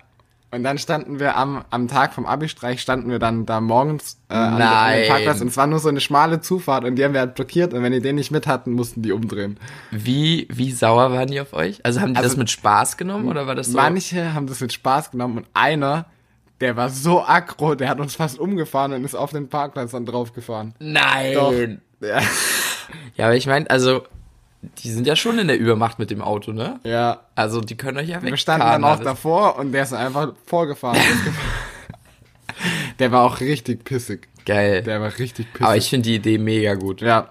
Und 0.53 0.65
dann 0.65 0.79
standen 0.79 1.21
wir 1.21 1.37
am, 1.37 1.65
am 1.71 1.87
Tag 1.87 2.13
vom 2.13 2.27
Abi-Streich, 2.27 2.81
standen 2.81 3.09
wir 3.09 3.21
dann 3.21 3.47
da 3.47 3.61
morgens 3.61 4.19
äh, 4.29 4.35
an, 4.35 4.61
an 4.61 4.97
dem 4.97 5.09
Parkplatz 5.09 5.41
und 5.41 5.49
es 5.49 5.57
war 5.57 5.69
nur 5.69 5.79
so 5.79 5.89
eine 5.89 6.01
schmale 6.01 6.41
Zufahrt 6.41 6.85
und 6.85 6.97
die 6.97 7.05
haben 7.05 7.13
wir 7.13 7.21
halt 7.21 7.37
blockiert 7.37 7.73
und 7.73 7.85
wenn 7.85 7.93
die 7.93 8.01
den 8.01 8.17
nicht 8.17 8.33
mit 8.33 8.49
hatten, 8.49 8.73
mussten 8.73 9.01
die 9.03 9.13
umdrehen. 9.13 9.59
Wie, 9.93 10.49
wie 10.51 10.73
sauer 10.73 11.13
waren 11.13 11.29
die 11.29 11.41
auf 11.41 11.53
euch? 11.53 11.85
Also 11.85 12.01
haben 12.01 12.15
die 12.15 12.17
Also, 12.17 12.31
das 12.31 12.37
mit 12.37 12.51
Spaß 12.51 12.97
genommen 12.97 13.29
oder 13.29 13.47
war 13.47 13.55
das 13.55 13.69
so? 13.69 13.77
Manche 13.77 14.35
haben 14.35 14.49
das 14.49 14.61
mit 14.61 14.73
Spaß 14.73 15.13
genommen 15.13 15.39
und 15.39 15.47
einer, 15.55 16.07
der 16.61 16.77
war 16.77 16.89
so 16.91 17.23
aggro, 17.23 17.77
der 17.77 17.89
hat 17.89 18.01
uns 18.01 18.17
fast 18.17 18.41
umgefahren 18.41 18.93
und 18.93 19.05
ist 19.05 19.15
auf 19.15 19.31
den 19.31 19.49
Parkplatz 19.49 19.93
dann 19.93 20.05
draufgefahren. 20.05 20.75
Nein. 20.81 21.35
Doch. 21.35 21.53
Ja. 22.01 22.21
Ja, 23.15 23.27
aber 23.27 23.37
ich 23.37 23.47
meine, 23.47 23.71
also 23.71 24.03
die 24.63 24.91
sind 24.91 25.07
ja 25.07 25.17
schon 25.17 25.39
in 25.39 25.49
der 25.49 25.59
Übermacht 25.59 25.99
mit 25.99 26.11
dem 26.11 26.21
Auto, 26.21 26.53
ne? 26.53 26.81
Ja. 26.85 27.21
Also 27.35 27.61
die 27.61 27.77
können 27.77 27.97
euch 27.99 28.09
ja 28.09 28.21
weg. 28.23 28.31
Wir 28.31 28.37
standen 28.37 28.67
dann 28.67 28.85
auch 28.85 29.01
davor 29.01 29.59
und 29.59 29.73
der 29.73 29.83
ist 29.85 29.93
einfach 29.95 30.33
vorgefahren. 30.47 30.99
der 32.99 33.13
war 33.13 33.23
auch 33.25 33.41
richtig 33.41 33.85
pissig. 33.85 34.29
Geil. 34.45 34.83
Der 34.83 35.01
war 35.01 35.09
richtig 35.19 35.53
pissig. 35.53 35.67
Aber 35.67 35.77
ich 35.77 35.89
finde 35.89 36.09
die 36.09 36.17
Idee 36.17 36.39
mega 36.39 36.75
gut. 36.75 37.01
ja, 37.01 37.31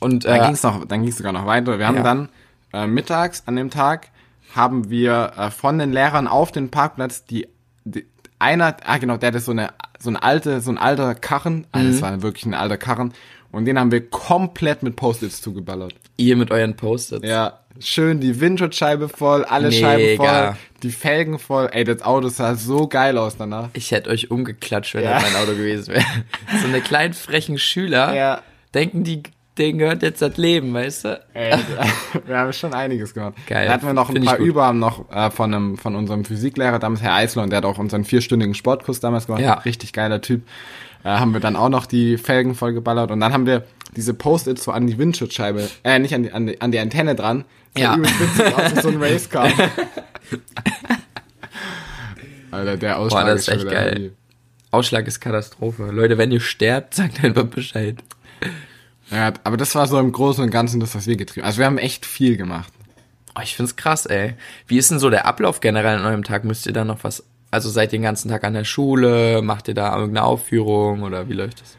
Und 0.00 0.24
dann 0.24 0.40
äh, 0.40 0.46
ging's 0.46 0.62
noch, 0.62 0.84
dann 0.86 1.02
ging's 1.02 1.16
sogar 1.16 1.32
noch 1.32 1.46
weiter. 1.46 1.78
Wir 1.78 1.86
haben 1.86 1.96
Ja. 1.96 2.02
dann 2.02 2.28
äh, 2.72 2.86
mittags 2.86 3.42
an 3.46 3.56
dem 3.56 3.70
Tag 3.70 4.08
haben 4.54 4.90
wir 4.90 5.32
äh, 5.36 5.50
von 5.50 5.78
den 5.78 5.92
Lehrern 5.92 6.26
auf 6.28 6.52
den 6.52 6.70
Parkplatz 6.70 7.24
die, 7.24 7.48
die 7.84 8.06
einer, 8.38 8.76
ah 8.84 8.98
genau, 8.98 9.16
der 9.16 9.28
hatte 9.28 9.40
so 9.40 9.52
eine 9.52 9.70
so 9.98 10.10
eine 10.10 10.22
alte, 10.22 10.60
so 10.60 10.70
ein 10.70 10.76
alter 10.76 11.14
Karren, 11.14 11.66
ah, 11.72 11.78
Mhm. 11.78 11.90
das 11.92 12.02
war 12.02 12.20
wirklich 12.22 12.44
ein 12.44 12.52
alter 12.52 12.76
Karren 12.76 13.14
und 13.56 13.64
den 13.64 13.78
haben 13.78 13.90
wir 13.90 14.08
komplett 14.08 14.82
mit 14.82 14.96
Post-its 14.96 15.40
zugeballert. 15.42 15.94
ihr 16.16 16.36
mit 16.36 16.50
euren 16.50 16.76
Post-its. 16.76 17.26
Ja, 17.26 17.60
schön 17.80 18.20
die 18.20 18.40
Windschutzscheibe 18.40 19.08
voll, 19.08 19.44
alle 19.44 19.68
Mega. 19.68 19.80
Scheiben 19.90 20.16
voll, 20.16 20.56
die 20.82 20.90
Felgen 20.90 21.38
voll. 21.38 21.68
Ey, 21.72 21.84
das 21.84 22.02
Auto 22.02 22.28
sah 22.28 22.54
so 22.54 22.86
geil 22.86 23.18
aus 23.18 23.36
danach. 23.36 23.68
Ich 23.72 23.90
hätte 23.90 24.10
euch 24.10 24.30
umgeklatscht, 24.30 24.94
wenn 24.94 25.04
Ja. 25.04 25.14
das 25.14 25.22
mein 25.32 25.42
Auto 25.42 25.52
gewesen 25.52 25.94
wäre. 25.94 26.04
So 26.62 26.68
eine 26.68 26.80
kleinen 26.80 27.14
frechen 27.14 27.58
Schüler 27.58 28.14
Ja. 28.14 28.42
denken, 28.74 29.04
die, 29.04 29.22
denen 29.58 29.78
gehört 29.78 30.02
jetzt 30.02 30.20
das 30.22 30.36
Leben, 30.36 30.72
weißt 30.74 31.04
du? 31.06 31.20
Ey, 31.34 31.58
wir 32.26 32.36
haben 32.38 32.52
schon 32.52 32.74
einiges 32.74 33.14
gemacht. 33.14 33.34
Geil. 33.46 33.64
Dann 33.66 33.74
hatten 33.74 33.86
wir 33.86 33.94
noch 33.94 34.08
ein 34.10 34.16
Find 34.16 34.26
paar. 34.26 34.36
Überhaben 34.38 34.78
noch 34.78 35.10
äh, 35.10 35.30
von 35.30 35.52
einem 35.54 35.76
von 35.78 35.94
unserem 35.96 36.24
Physiklehrer, 36.24 36.78
damals 36.78 37.00
Herr 37.02 37.14
Eisler, 37.14 37.42
und 37.42 37.50
der 37.50 37.58
hat 37.58 37.64
auch 37.64 37.78
unseren 37.78 38.04
vierstündigen 38.04 38.54
Sportkurs 38.54 39.00
damals 39.00 39.26
gemacht. 39.26 39.40
Ja. 39.42 39.54
Richtig 39.54 39.92
geiler 39.92 40.20
Typ. 40.20 40.42
Äh, 41.06 41.20
haben 41.20 41.32
wir 41.34 41.40
dann 41.40 41.54
auch 41.54 41.68
noch 41.68 41.86
die 41.86 42.18
Felgen 42.18 42.56
vollgeballert 42.56 43.12
und 43.12 43.20
dann 43.20 43.32
haben 43.32 43.46
wir 43.46 43.64
diese 43.94 44.12
Post-its 44.12 44.64
so 44.64 44.72
an 44.72 44.88
die 44.88 44.98
Windschutzscheibe, 44.98 45.68
äh, 45.84 46.00
nicht 46.00 46.12
an 46.12 46.24
die, 46.24 46.32
an 46.32 46.48
die, 46.48 46.60
an 46.60 46.72
die 46.72 46.80
Antenne 46.80 47.14
dran. 47.14 47.44
Das 47.74 47.82
Ja. 47.82 47.92
aus, 47.94 48.82
so 48.82 48.88
ein 48.88 49.00
Racecar. 49.00 49.48
Alter, 52.50 52.76
der 52.76 52.98
Ausschlag 52.98 53.24
Boah, 53.24 53.30
das 53.30 53.40
ist 53.42 53.46
schon 53.46 53.54
echt 53.54 53.70
geil. 53.70 54.14
Ausschlag 54.72 55.06
ist 55.06 55.20
Katastrophe. 55.20 55.84
Leute, 55.92 56.18
wenn 56.18 56.32
ihr 56.32 56.40
sterbt, 56.40 56.94
sagt 56.94 57.22
einfach 57.22 57.44
Bescheid. 57.44 57.98
Ja, 59.12 59.32
aber 59.44 59.56
das 59.56 59.76
war 59.76 59.86
so 59.86 60.00
im 60.00 60.10
Großen 60.10 60.42
und 60.42 60.50
Ganzen 60.50 60.80
das, 60.80 60.96
was 60.96 61.06
wir 61.06 61.16
getrieben 61.16 61.44
haben. 61.44 61.46
Also 61.46 61.58
wir 61.58 61.66
haben 61.66 61.78
echt 61.78 62.04
viel 62.04 62.36
gemacht. 62.36 62.72
Oh, 63.38 63.42
ich 63.44 63.54
find's 63.54 63.76
krass, 63.76 64.06
ey. 64.06 64.34
Wie 64.66 64.76
ist 64.76 64.90
denn 64.90 64.98
so 64.98 65.08
der 65.08 65.24
Ablauf 65.26 65.60
generell 65.60 65.98
an 65.98 66.04
eurem 66.04 66.24
Tag? 66.24 66.42
Müsst 66.42 66.66
ihr 66.66 66.72
da 66.72 66.84
noch 66.84 67.04
was, 67.04 67.22
also 67.50 67.70
seid 67.70 67.92
ihr 67.92 67.98
den 67.98 68.02
ganzen 68.02 68.28
Tag 68.30 68.44
an 68.44 68.54
der 68.54 68.64
Schule? 68.64 69.40
Macht 69.42 69.68
ihr 69.68 69.74
da 69.74 69.96
irgendeine 69.96 70.26
Aufführung 70.26 71.02
oder 71.02 71.28
wie 71.28 71.34
läuft 71.34 71.60
das? 71.60 71.76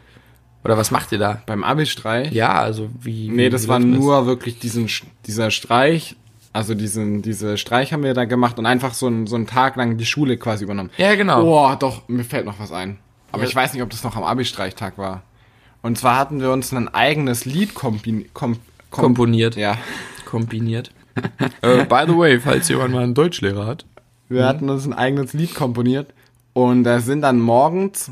Oder 0.64 0.78
was 0.78 0.92
macht 0.92 1.12
ihr 1.12 1.20
da? 1.20 1.42
Beim 1.46 1.64
Abi-Streich 1.64 2.32
Ja, 2.32 2.54
also 2.54 2.90
wie. 3.00 3.30
Nee, 3.30 3.46
wie, 3.46 3.50
das 3.50 3.68
war 3.68 3.80
nur 3.80 4.26
wirklich 4.26 4.60
diesen, 4.60 4.90
dieser 5.26 5.52
Streich, 5.52 6.16
also 6.52 6.74
diesen, 6.74 7.22
diese 7.22 7.58
Streich 7.58 7.94
haben 7.94 8.04
wir 8.04 8.14
da 8.14 8.26
gemacht 8.26 8.58
und 8.60 8.66
einfach 8.66 8.94
so, 8.94 9.08
ein, 9.08 9.28
so 9.28 9.36
einen 9.36 9.48
Tag 9.48 9.76
lang 9.76 9.98
die 9.98 10.06
Schule 10.06 10.38
quasi 10.38 10.64
übernommen. 10.64 10.90
Ja, 10.98 11.16
genau. 11.16 11.44
Boah, 11.44 11.76
doch, 11.78 12.08
mir 12.10 12.24
fällt 12.24 12.46
noch 12.46 12.60
was 12.60 12.72
ein. 12.72 12.98
Aber 13.32 13.44
Ja. 13.44 13.50
ich 13.50 13.56
weiß 13.56 13.74
nicht, 13.74 13.84
ob 13.84 13.90
das 13.90 14.04
noch 14.04 14.16
am 14.16 14.24
Abi-Streichtag 14.24 14.98
war. 14.98 15.22
Und 15.84 15.98
zwar 15.98 16.18
hatten 16.18 16.42
wir 16.42 16.52
uns 16.52 16.72
ein 16.74 16.88
eigenes 16.94 17.46
Lied 17.46 17.74
kombin 17.76 18.26
kom 18.34 18.58
kom 18.90 19.04
Komponiert. 19.04 19.56
Ja, 19.56 19.78
Kombiniert. 20.26 20.92
äh, 21.62 21.86
by 21.86 22.04
the 22.08 22.18
way, 22.18 22.40
falls 22.40 22.68
jemand 22.70 22.94
mal 22.94 23.04
einen 23.04 23.14
Deutschlehrer 23.14 23.66
hat. 23.66 23.86
Wir 24.30 24.46
hatten 24.46 24.70
uns 24.70 24.86
ein 24.86 24.94
eigenes 24.94 25.34
Lied 25.34 25.56
komponiert 25.56 26.14
und 26.54 26.84
da 26.84 27.00
sind 27.00 27.22
dann 27.22 27.40
morgens, 27.40 28.12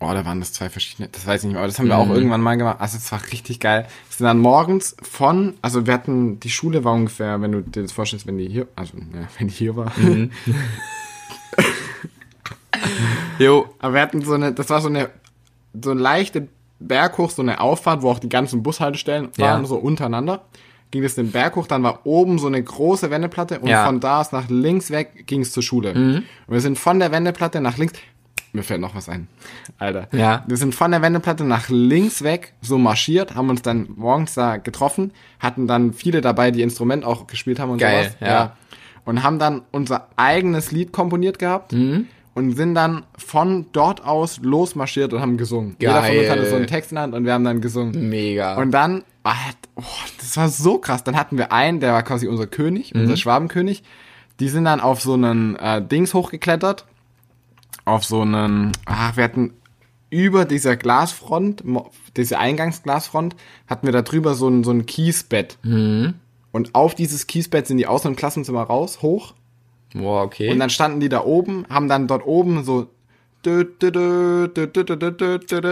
oh, 0.00 0.12
da 0.12 0.24
waren 0.24 0.40
das 0.40 0.52
zwei 0.52 0.68
verschiedene, 0.68 1.08
das 1.08 1.26
weiß 1.26 1.40
ich 1.40 1.44
nicht 1.46 1.52
mehr, 1.54 1.60
aber 1.62 1.68
das 1.68 1.78
haben 1.78 1.88
wir 1.88 1.98
auch 1.98 2.08
irgendwann 2.10 2.40
mal 2.40 2.56
gemacht. 2.56 2.76
Also 2.80 2.96
es 2.98 3.10
war 3.10 3.20
richtig 3.32 3.60
geil. 3.60 3.86
Sind 4.10 4.24
dann 4.26 4.38
morgens 4.38 4.96
von, 5.02 5.54
also 5.62 5.86
wir 5.86 5.94
hatten, 5.94 6.38
die 6.40 6.50
Schule 6.50 6.84
war 6.84 6.92
ungefähr, 6.94 7.40
wenn 7.40 7.52
du 7.52 7.62
dir 7.62 7.82
das 7.82 7.92
vorstellst, 7.92 8.26
wenn 8.26 8.38
die 8.38 8.48
hier, 8.48 8.68
also 8.76 8.96
ja, 8.96 9.28
wenn 9.38 9.48
die 9.48 9.54
hier 9.54 9.76
war. 9.76 9.92
Jo. 13.38 13.66
Aber 13.78 13.94
wir 13.94 14.00
hatten 14.00 14.22
so 14.22 14.34
eine, 14.34 14.52
das 14.52 14.70
war 14.70 14.80
so 14.80 14.88
eine, 14.88 15.10
so 15.80 15.90
eine 15.90 16.00
leichte 16.00 16.48
Berg 16.80 17.18
hoch, 17.18 17.30
so 17.30 17.42
eine 17.42 17.60
Auffahrt, 17.60 18.02
wo 18.02 18.10
auch 18.10 18.18
die 18.18 18.28
ganzen 18.28 18.62
Bushaltestellen 18.62 19.30
waren, 19.36 19.62
Ja. 19.62 19.66
so 19.66 19.76
untereinander. 19.76 20.42
Ging 20.90 21.04
es 21.04 21.14
den 21.14 21.30
Berg 21.32 21.56
hoch, 21.56 21.66
dann 21.66 21.82
war 21.82 22.00
oben 22.06 22.38
so 22.38 22.46
eine 22.46 22.62
große 22.62 23.10
Wendeplatte 23.10 23.58
und 23.60 23.68
Ja. 23.68 23.82
Mhm. 23.82 23.86
von 23.86 24.00
da 24.00 24.20
aus 24.20 24.32
nach 24.32 24.48
links 24.48 24.90
weg 24.90 25.26
ging 25.26 25.42
es 25.42 25.52
zur 25.52 25.62
Schule. 25.62 25.92
Und 25.92 26.24
wir 26.48 26.60
sind 26.60 26.78
von 26.78 26.98
der 26.98 27.12
Wendeplatte 27.12 27.60
nach 27.60 27.76
links, 27.76 27.94
mir 28.54 28.62
fällt 28.62 28.80
noch 28.80 28.94
was 28.94 29.08
ein, 29.10 29.28
Alter. 29.78 30.08
Ja. 30.12 30.44
Wir 30.46 30.56
sind 30.56 30.74
von 30.74 30.90
der 30.90 31.02
Wendeplatte 31.02 31.44
nach 31.44 31.68
links 31.68 32.22
weg 32.22 32.54
so 32.62 32.78
marschiert, 32.78 33.34
haben 33.34 33.50
uns 33.50 33.60
dann 33.60 33.88
morgens 33.96 34.32
da 34.34 34.56
getroffen, 34.56 35.12
hatten 35.38 35.66
dann 35.66 35.92
viele 35.92 36.22
dabei, 36.22 36.50
die 36.50 36.62
Instrument 36.62 37.04
auch 37.04 37.26
gespielt 37.26 37.58
haben 37.60 37.70
und 37.72 37.78
Geil, 37.78 38.04
sowas. 38.18 38.28
ja. 38.28 38.56
Und 39.04 39.22
haben 39.22 39.38
dann 39.38 39.62
unser 39.70 40.08
eigenes 40.16 40.70
Lied 40.72 40.92
komponiert 40.92 41.38
gehabt 41.38 41.72
Mhm. 41.74 42.06
und 42.34 42.56
sind 42.56 42.74
dann 42.74 43.04
von 43.16 43.66
dort 43.72 44.04
aus 44.04 44.38
losmarschiert 44.42 45.12
und 45.12 45.20
haben 45.20 45.36
gesungen. 45.36 45.76
Jeder 45.80 46.02
von 46.02 46.10
uns 46.16 46.20
Geil. 46.26 46.30
hatte 46.30 46.46
so 46.48 46.56
einen 46.56 46.66
Text 46.66 46.92
in 46.92 46.96
der 46.96 47.02
Hand 47.02 47.14
und 47.14 47.24
wir 47.26 47.32
haben 47.34 47.44
dann 47.44 47.60
gesungen. 47.60 48.08
Mega. 48.08 48.56
Und 48.56 48.70
dann, 48.70 49.04
oh, 49.74 49.82
das 50.18 50.36
war 50.36 50.48
so 50.48 50.78
krass. 50.78 51.04
Dann 51.04 51.16
hatten 51.16 51.38
wir 51.38 51.52
einen, 51.52 51.80
der 51.80 51.92
war 51.92 52.02
quasi 52.02 52.26
unser 52.28 52.46
König, 52.46 52.94
Mhm. 52.94 53.02
unser 53.02 53.16
Schwabenkönig. 53.16 53.82
Die 54.40 54.48
sind 54.48 54.64
dann 54.64 54.80
auf 54.80 55.00
so 55.00 55.14
einen 55.14 55.56
äh, 55.56 55.82
Dings 55.84 56.14
hochgeklettert. 56.14 56.86
Auf 57.84 58.04
so 58.04 58.20
einen, 58.22 58.72
ach, 58.84 59.16
wir 59.16 59.24
hatten 59.24 59.54
über 60.10 60.44
dieser 60.44 60.76
Glasfront, 60.76 61.62
diese 62.16 62.38
Eingangsglasfront, 62.38 63.36
hatten 63.66 63.86
wir 63.86 63.92
da 63.92 64.02
drüber 64.02 64.34
so 64.34 64.48
ein, 64.48 64.64
so 64.64 64.70
ein 64.70 64.86
Kiesbett. 64.86 65.58
Mhm. 65.62 66.14
Und 66.52 66.74
auf 66.74 66.94
dieses 66.94 67.26
Kiesbett 67.26 67.66
sind 67.66 67.78
die 67.78 67.86
aus 67.86 68.02
dem 68.02 68.16
Klassenzimmer 68.16 68.62
raus, 68.62 69.02
hoch. 69.02 69.34
Boah, 69.94 70.22
okay. 70.22 70.50
Und 70.50 70.58
dann 70.58 70.70
standen 70.70 71.00
die 71.00 71.08
da 71.08 71.24
oben, 71.24 71.66
haben 71.68 71.88
dann 71.88 72.06
dort 72.08 72.26
oben 72.26 72.62
so 72.64 72.88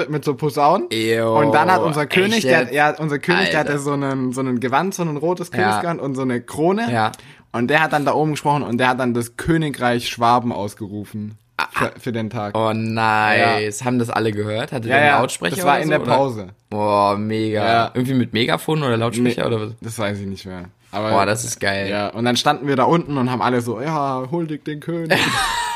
mit 0.09 0.25
so 0.25 0.35
Posaunen. 0.35 0.89
Yo, 0.93 1.39
und 1.39 1.53
dann 1.53 1.71
hat 1.71 1.83
unser 1.83 2.07
König, 2.07 2.43
der, 2.43 2.73
ja, 2.73 2.95
unser 2.99 3.19
König, 3.19 3.41
Alter. 3.41 3.51
der 3.51 3.61
hatte 3.61 3.79
so 3.79 3.93
einen, 3.93 4.33
so 4.33 4.41
einen 4.41 4.61
Gewand, 4.61 4.95
so 4.95 5.03
ein 5.03 5.17
rotes 5.17 5.51
Königsgewand 5.51 6.01
ja. 6.01 6.07
und 6.07 6.15
so 6.15 6.23
eine 6.23 6.41
Krone. 6.41 6.91
Ja. 6.93 7.13
Und 7.53 7.69
der 7.69 7.83
hat 7.83 7.93
dann 7.93 8.05
da 8.05 8.13
oben 8.13 8.33
gesprochen 8.33 8.63
und 8.63 8.79
der 8.79 8.89
hat 8.89 9.01
dann 9.01 9.15
das 9.15 9.37
Königreich 9.37 10.09
Schwaben 10.09 10.53
ausgerufen. 10.53 11.39
Ah, 11.59 11.69
für, 11.71 11.93
für, 11.99 12.13
den 12.13 12.29
Tag. 12.29 12.57
Oh 12.57 12.75
nice. 12.75 13.81
Ja. 13.81 13.87
Haben 13.87 13.99
das 13.99 14.11
alle 14.11 14.31
gehört? 14.31 14.73
Hatte 14.73 14.89
ja, 14.89 14.97
der 14.97 15.13
einen 15.13 15.23
Lautsprecher? 15.23 15.57
Das 15.57 15.65
war 15.65 15.79
in 15.79 15.85
so, 15.85 15.91
der 15.91 15.99
Pause. 16.01 16.49
Boah, 16.69 17.17
mega. 17.17 17.65
Ja. 17.65 17.91
Irgendwie 17.95 18.13
mit 18.13 18.35
Megafon 18.35 18.83
oder 18.83 18.99
Lautsprecher 18.99 19.49
Me 19.49 19.57
oder 19.57 19.67
was? 19.69 19.73
Das 19.81 19.99
weiß 19.99 20.21
ich 20.21 20.27
nicht 20.27 20.45
mehr. 20.45 20.67
Aber, 20.93 21.11
Boah, 21.11 21.27
das 21.27 21.45
ist 21.45 21.59
geil. 21.59 21.89
Ja, 21.89 22.09
und 22.09 22.27
dann 22.27 22.37
standen 22.37 22.69
wir 22.69 22.77
da 22.77 22.85
unten 22.85 23.17
und 23.17 23.31
haben 23.31 23.43
alle 23.43 23.63
so, 23.63 23.81
ja, 23.81 24.25
hol 24.31 24.47
dich 24.47 24.63
den 24.65 24.81
König. 24.81 25.19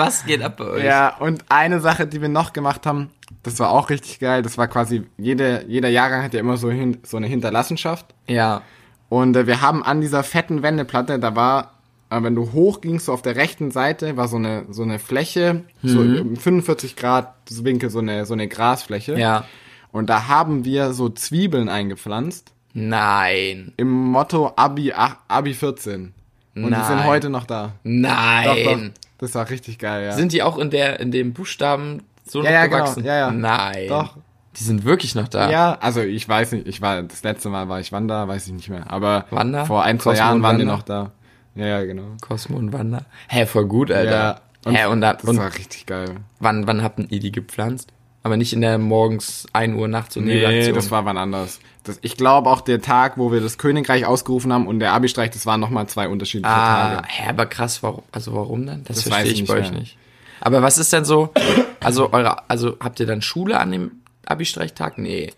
Was 0.00 0.24
geht 0.24 0.42
ab 0.42 0.56
bei 0.56 0.64
euch? 0.64 0.84
Ja, 0.84 1.16
und 1.18 1.44
eine 1.48 1.80
Sache, 1.80 2.06
die 2.06 2.20
wir 2.20 2.28
noch 2.28 2.52
gemacht 2.52 2.86
haben, 2.86 3.10
das 3.42 3.58
war 3.58 3.70
auch 3.70 3.90
richtig 3.90 4.18
geil. 4.18 4.42
Das 4.42 4.58
war 4.58 4.68
quasi, 4.68 5.04
jede, 5.18 5.64
jeder 5.68 5.88
Jahrgang 5.88 6.22
hat 6.22 6.34
ja 6.34 6.40
immer 6.40 6.56
so, 6.56 6.70
hin, 6.70 6.98
so 7.02 7.16
eine 7.16 7.26
Hinterlassenschaft. 7.26 8.06
Ja. 8.26 8.62
Und 9.08 9.36
äh, 9.36 9.46
wir 9.46 9.60
haben 9.60 9.82
an 9.82 10.00
dieser 10.00 10.22
fetten 10.22 10.62
Wendeplatte, 10.62 11.18
da 11.18 11.36
war, 11.36 11.74
äh, 12.10 12.22
wenn 12.22 12.34
du 12.34 12.52
hochgingst, 12.52 13.06
so 13.06 13.12
auf 13.12 13.22
der 13.22 13.36
rechten 13.36 13.70
Seite, 13.70 14.16
war 14.16 14.28
so 14.28 14.36
eine, 14.36 14.66
so 14.70 14.82
eine 14.82 14.98
Fläche, 14.98 15.64
so 15.82 16.02
im 16.02 16.36
45 16.36 16.96
Grad 16.96 17.34
Winkel, 17.50 17.90
so 17.90 17.98
eine, 17.98 18.26
so 18.26 18.34
eine 18.34 18.48
Grasfläche. 18.48 19.18
Ja. 19.18 19.44
Und 19.92 20.08
da 20.08 20.28
haben 20.28 20.64
wir 20.64 20.92
so 20.92 21.08
Zwiebeln 21.08 21.68
eingepflanzt. 21.68 22.52
Nein. 22.72 23.72
Im 23.76 23.90
Motto 23.90 24.52
Abi, 24.56 24.92
Abi 24.92 25.54
14. 25.54 26.14
Und 26.54 26.64
die 26.64 26.70
Nein. 26.70 26.84
sind 26.84 27.04
heute 27.04 27.30
noch 27.30 27.44
da. 27.44 27.72
Nein. 27.82 28.44
Doch, 28.44 28.72
doch. 28.72 28.80
Das 29.20 29.34
war 29.34 29.48
richtig 29.50 29.78
geil, 29.78 30.04
ja. 30.06 30.12
Sind 30.12 30.32
die 30.32 30.42
auch 30.42 30.58
in 30.58 30.70
der, 30.70 30.98
in 31.00 31.10
dem 31.12 31.32
Buchstaben 31.32 32.02
so 32.26 32.38
Ja, 32.42 32.44
noch 32.44 32.50
ja, 32.50 32.66
genau. 32.66 32.76
gewachsen? 32.84 33.04
Ja, 33.04 33.16
ja. 33.18 33.30
Nein. 33.30 33.88
Doch. 33.88 34.16
Die 34.56 34.64
sind 34.64 34.84
wirklich 34.84 35.14
noch 35.14 35.28
da. 35.28 35.48
Ja, 35.50 35.78
also 35.80 36.00
ich 36.00 36.28
weiß 36.28 36.52
nicht, 36.52 36.66
ich 36.66 36.80
war, 36.82 37.02
das 37.02 37.22
letzte 37.22 37.48
Mal 37.50 37.68
war 37.68 37.78
ich 37.80 37.92
Wanda, 37.92 38.26
weiß 38.26 38.46
ich 38.48 38.52
nicht 38.52 38.68
mehr. 38.68 38.90
Aber 38.90 39.26
Wanda? 39.30 39.64
vor 39.64 39.84
ein, 39.84 40.00
zwei 40.00 40.10
Cosmo 40.12 40.24
Jahren 40.24 40.42
waren 40.42 40.58
die 40.58 40.64
noch 40.64 40.82
da. 40.82 41.12
Ja, 41.54 41.66
ja, 41.66 41.84
genau. 41.84 42.16
Cosmo 42.20 42.56
und 42.56 42.72
Wanda. 42.72 43.02
Hä, 43.28 43.46
voll 43.46 43.66
gut, 43.66 43.90
Alter. 43.92 44.10
Ja, 44.10 44.40
und 44.64 44.74
Hä, 44.74 44.86
und, 44.86 45.00
da, 45.00 45.12
Das 45.14 45.24
und 45.24 45.38
war 45.38 45.54
richtig 45.54 45.86
geil. 45.86 46.16
wann, 46.40 46.66
wann 46.66 46.82
habt 46.82 46.98
ihr 46.98 47.20
die 47.20 47.30
gepflanzt? 47.32 47.92
Aber 48.22 48.36
nicht 48.36 48.52
in 48.52 48.60
der 48.60 48.76
morgens 48.78 49.46
1 49.54 49.74
Uhr 49.76 49.88
nachts 49.88 50.16
und 50.16 50.24
Nebelaktion. 50.26 50.74
das 50.74 50.90
war 50.90 51.04
wann 51.06 51.16
anders. 51.16 51.58
Das, 51.84 51.98
ich 52.02 52.16
glaube 52.18 52.50
auch 52.50 52.60
der 52.60 52.82
Tag, 52.82 53.16
wo 53.16 53.32
wir 53.32 53.40
das 53.40 53.56
Königreich 53.56 54.04
ausgerufen 54.04 54.52
haben 54.52 54.66
und 54.66 54.78
der 54.80 54.92
Abi-Streich, 54.92 55.30
das 55.30 55.46
waren 55.46 55.58
nochmal 55.60 55.86
zwei 55.86 56.06
unterschiedliche 56.08 56.54
Ah, 56.54 56.96
Tage. 56.96 57.08
hä, 57.08 57.28
aber 57.30 57.46
krass, 57.46 57.82
warum, 57.82 58.02
also 58.12 58.34
warum 58.34 58.66
denn? 58.66 58.84
Das, 58.84 58.96
Das 58.98 59.02
verstehe 59.04 59.24
weiß 59.24 59.32
ich 59.32 59.40
ich 59.42 59.48
bei 59.48 59.54
euch 59.54 59.70
mehr. 59.70 59.80
nicht. 59.80 59.96
Aber 60.42 60.60
was 60.60 60.76
ist 60.76 60.92
denn 60.92 61.06
so, 61.06 61.32
also 61.80 62.12
eure, 62.12 62.48
also 62.50 62.76
habt 62.80 63.00
ihr 63.00 63.06
dann 63.06 63.22
Schule 63.22 63.58
an 63.58 63.72
dem 63.72 63.90
Abi-Streichtag? 64.26 64.98
Nee. 64.98 65.32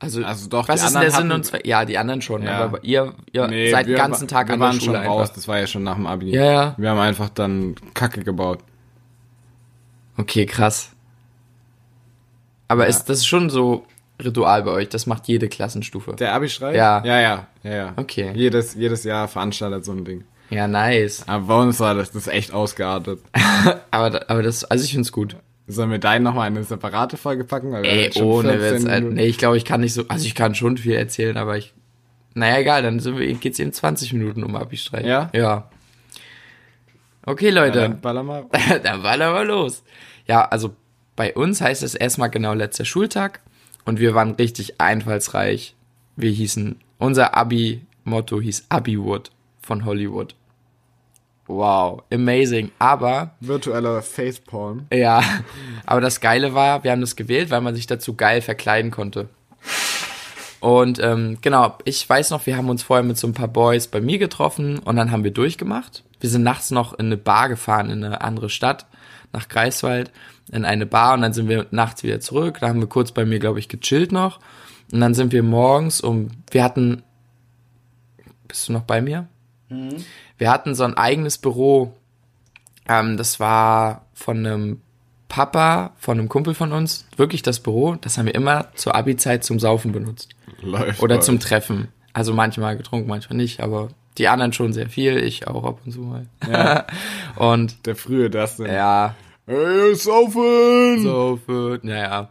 Also, 0.00 0.22
Also 0.24 0.48
doch, 0.48 0.68
was 0.68 0.80
die 0.80 0.86
ist 0.86 0.94
denn 0.94 1.00
der 1.00 1.10
anderen 1.14 1.28
Sinn 1.30 1.32
und 1.36 1.44
Zweck? 1.44 1.66
Ja, 1.66 1.84
die 1.84 1.98
anderen 1.98 2.22
schon, 2.22 2.44
Ja. 2.44 2.58
aber 2.62 2.84
ihr, 2.84 3.14
ihr 3.32 3.48
Nee, 3.48 3.72
seid 3.72 3.88
den 3.88 3.96
ganzen 3.96 4.28
Tag 4.28 4.46
wir 4.46 4.54
an 4.54 4.60
der 4.60 4.68
waren 4.68 4.80
Schule 4.80 4.98
schon 4.98 5.06
raus, 5.06 5.20
einfach. 5.22 5.34
das 5.34 5.48
war 5.48 5.58
ja 5.58 5.66
schon 5.66 5.82
nach 5.82 5.96
dem 5.96 6.06
Abi. 6.06 6.30
Ja, 6.30 6.44
ja. 6.44 6.74
Wir 6.76 6.90
haben 6.90 7.00
einfach 7.00 7.28
dann 7.30 7.74
Kacke 7.94 8.22
gebaut. 8.22 8.60
Okay, 10.16 10.46
krass. 10.46 10.90
Aber 12.68 12.86
ist 12.86 13.04
das 13.06 13.24
schon 13.26 13.50
so, 13.50 13.86
Ritual 14.22 14.62
bei 14.62 14.70
euch? 14.72 14.88
Das 14.88 15.06
macht 15.06 15.26
jede 15.28 15.48
Klassenstufe. 15.48 16.12
Der 16.14 16.34
Abi-Streich? 16.34 16.76
Ja. 16.76 17.02
Ja, 17.04 17.20
ja, 17.20 17.46
ja, 17.62 17.74
ja. 17.74 17.92
Okay. 17.96 18.32
Jedes, 18.34 18.74
jedes 18.74 19.04
Jahr 19.04 19.28
veranstaltet 19.28 19.84
so 19.84 19.92
ein 19.92 20.04
Ding. 20.04 20.24
Ja, 20.50 20.66
nice. 20.66 21.24
Aber 21.26 21.44
bei 21.46 21.62
uns 21.62 21.78
war 21.80 21.94
das, 21.94 22.10
das 22.10 22.26
ist 22.26 22.32
echt 22.32 22.52
ausgeartet. 22.52 23.20
Aber, 23.90 24.30
aber 24.30 24.42
das, 24.42 24.64
also 24.64 24.82
ich 24.84 24.92
find's 24.92 25.12
gut. 25.12 25.36
Sollen 25.66 25.90
wir 25.90 25.98
deinen 25.98 26.22
nochmal 26.22 26.46
eine 26.46 26.64
separate 26.64 27.18
Folge 27.18 27.44
packen? 27.44 27.70
Weil 27.72 27.84
Ey, 27.84 28.10
ohne 28.22 28.58
14 28.58 28.62
Witz. 28.72 28.84
äh, 28.84 28.94
Minuten. 29.00 29.14
Nee, 29.16 29.26
ich 29.26 29.36
glaube, 29.36 29.58
ich 29.58 29.66
kann 29.66 29.82
nicht 29.82 29.92
so, 29.92 30.04
also 30.08 30.24
ich 30.24 30.34
kann 30.34 30.54
schon 30.54 30.78
viel 30.78 30.94
erzählen, 30.94 31.36
aber 31.36 31.58
ich, 31.58 31.74
naja, 32.34 32.58
egal, 32.58 32.82
dann 32.82 32.98
sind 33.00 33.18
wir, 33.18 33.30
geht's 33.34 33.58
eben 33.58 33.72
20 33.74 34.14
Minuten 34.14 34.42
um 34.42 34.56
Abi-Streich. 34.56 35.04
Ja? 35.04 35.28
Ja. 35.34 35.68
Okay, 37.26 37.50
Ja, 37.50 37.54
Leute. 37.64 37.80
dann 37.80 38.00
baller 38.00 38.22
mal. 38.22 38.46
dann 38.82 39.02
war 39.02 39.20
aber 39.20 39.44
los. 39.44 39.82
Ja, 40.26 40.46
also 40.46 40.74
bei 41.18 41.34
uns 41.34 41.60
heißt 41.60 41.82
es 41.82 41.96
erstmal 41.96 42.30
genau 42.30 42.54
letzter 42.54 42.84
Schultag 42.84 43.40
und 43.84 43.98
wir 43.98 44.14
waren 44.14 44.36
richtig 44.36 44.80
einfallsreich. 44.80 45.74
Wir 46.14 46.30
hießen, 46.30 46.76
unser 46.98 47.36
Abi-Motto 47.36 48.40
hieß 48.40 48.66
Abi-Wood 48.68 49.32
von 49.60 49.84
Hollywood. 49.84 50.36
Wow, 51.48 52.04
amazing. 52.12 52.70
Aber, 52.78 53.34
Virtueller 53.40 54.00
Facepalm. 54.00 54.86
ja, 54.92 55.20
aber 55.86 56.00
das 56.00 56.20
Geile 56.20 56.54
war, 56.54 56.84
wir 56.84 56.92
haben 56.92 57.00
das 57.00 57.16
gewählt, 57.16 57.50
weil 57.50 57.62
man 57.62 57.74
sich 57.74 57.88
dazu 57.88 58.14
geil 58.14 58.40
verkleiden 58.40 58.92
konnte. 58.92 59.28
Und 60.60 61.00
ähm, 61.02 61.38
genau, 61.40 61.78
ich 61.84 62.08
weiß 62.08 62.30
noch, 62.30 62.46
wir 62.46 62.56
haben 62.56 62.70
uns 62.70 62.84
vorher 62.84 63.04
mit 63.04 63.18
so 63.18 63.26
ein 63.26 63.34
paar 63.34 63.48
Boys 63.48 63.88
bei 63.88 64.00
mir 64.00 64.18
getroffen 64.18 64.78
und 64.78 64.94
dann 64.94 65.10
haben 65.10 65.24
wir 65.24 65.32
durchgemacht. 65.32 66.04
Wir 66.20 66.30
sind 66.30 66.44
nachts 66.44 66.70
noch 66.70 66.92
in 66.92 67.06
eine 67.06 67.16
Bar 67.16 67.48
gefahren, 67.48 67.90
in 67.90 68.04
eine 68.04 68.20
andere 68.20 68.50
Stadt, 68.50 68.86
nach 69.32 69.48
Greifswald, 69.48 70.10
in 70.50 70.64
eine 70.64 70.86
Bar 70.86 71.14
und 71.14 71.22
dann 71.22 71.32
sind 71.32 71.48
wir 71.48 71.66
nachts 71.70 72.02
wieder 72.02 72.20
zurück. 72.20 72.58
Da 72.60 72.68
haben 72.68 72.80
wir 72.80 72.88
kurz 72.88 73.12
bei 73.12 73.24
mir, 73.24 73.38
glaube 73.38 73.58
ich, 73.58 73.68
gechillt 73.68 74.12
noch. 74.12 74.40
Und 74.92 75.00
dann 75.00 75.14
sind 75.14 75.32
wir 75.32 75.42
morgens 75.42 76.00
um, 76.00 76.30
wir 76.50 76.64
hatten, 76.64 77.02
bist 78.46 78.68
du 78.68 78.72
noch 78.72 78.82
bei 78.82 79.02
mir? 79.02 79.28
Wir 80.38 80.50
hatten 80.50 80.74
so 80.74 80.84
ein 80.84 80.96
eigenes 80.96 81.38
Büro. 81.38 81.94
Ähm, 82.88 83.16
das 83.16 83.38
war 83.38 84.06
von 84.14 84.38
einem 84.38 84.80
Papa, 85.28 85.92
von 85.98 86.18
einem 86.18 86.30
Kumpel 86.30 86.54
von 86.54 86.72
uns, 86.72 87.06
wirklich 87.16 87.42
das 87.42 87.60
Büro. 87.60 87.96
Das 87.96 88.16
haben 88.16 88.26
wir 88.26 88.34
immer 88.34 88.68
zur 88.74 88.94
Abi-Zeit 88.94 89.44
zum 89.44 89.60
Saufen 89.60 89.92
benutzt. 89.92 90.30
Läuft. 90.62 91.02
Oder 91.02 91.16
läuft. 91.16 91.26
zum 91.26 91.38
Treffen. 91.38 91.88
Also 92.14 92.32
manchmal 92.32 92.76
getrunken, 92.78 93.08
manchmal 93.08 93.36
nicht, 93.36 93.60
aber 93.60 93.90
die 94.18 94.28
anderen 94.28 94.52
schon 94.52 94.72
sehr 94.72 94.88
viel, 94.88 95.16
ich 95.18 95.46
auch 95.48 95.64
ab 95.64 95.80
und 95.84 95.92
zu 95.92 96.00
mal. 96.00 96.26
Ja. 96.50 96.86
und 97.36 97.86
Der 97.86 97.96
frühe 97.96 98.30
das 98.30 98.56
denn. 98.56 98.66
ja, 98.72 99.14
Hey, 99.46 99.94
saufen! 99.94 101.02
so 101.02 101.38
für, 101.44 101.78
naja. 101.82 102.28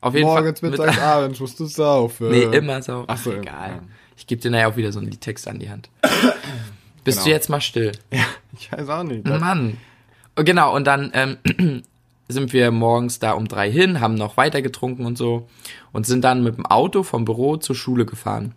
Auf 0.00 0.14
jeden 0.14 0.26
Morgens, 0.26 0.60
Fall. 0.60 0.70
mittags, 0.70 0.98
abends 1.00 1.40
musst 1.40 1.58
du 1.58 1.66
saufen. 1.66 2.30
Nee, 2.30 2.42
immer 2.44 2.82
so. 2.82 3.04
Ach 3.06 3.16
so, 3.16 3.32
egal. 3.32 3.70
ja. 3.70 3.80
Ich 4.16 4.26
gebe 4.26 4.40
dir 4.42 4.50
nachher 4.50 4.68
auch 4.68 4.76
wieder 4.76 4.92
so 4.92 4.98
einen 5.00 5.10
Liedtext 5.10 5.48
an 5.48 5.58
die 5.58 5.70
Hand. 5.70 5.88
Bist 7.04 7.18
Genau. 7.18 7.24
du 7.24 7.30
jetzt 7.30 7.48
mal 7.48 7.60
still? 7.60 7.92
Ja, 8.12 8.24
ich 8.58 8.70
weiß 8.70 8.88
auch 8.90 9.02
nicht. 9.02 9.26
Mann. 9.26 9.76
Und 10.36 10.44
Genau, 10.44 10.74
und 10.74 10.86
dann 10.86 11.10
ähm, 11.14 11.38
sind 12.28 12.52
wir 12.52 12.70
morgens 12.70 13.18
da 13.18 13.32
um 13.32 13.48
drei 13.48 13.70
hin, 13.72 14.00
haben 14.00 14.14
noch 14.14 14.36
weiter 14.36 14.60
getrunken 14.62 15.06
und 15.06 15.16
so 15.16 15.48
und 15.92 16.06
sind 16.06 16.22
dann 16.22 16.42
mit 16.44 16.56
dem 16.58 16.66
Auto 16.66 17.02
vom 17.02 17.24
Büro 17.24 17.56
zur 17.56 17.74
Schule 17.74 18.04
gefahren. 18.06 18.54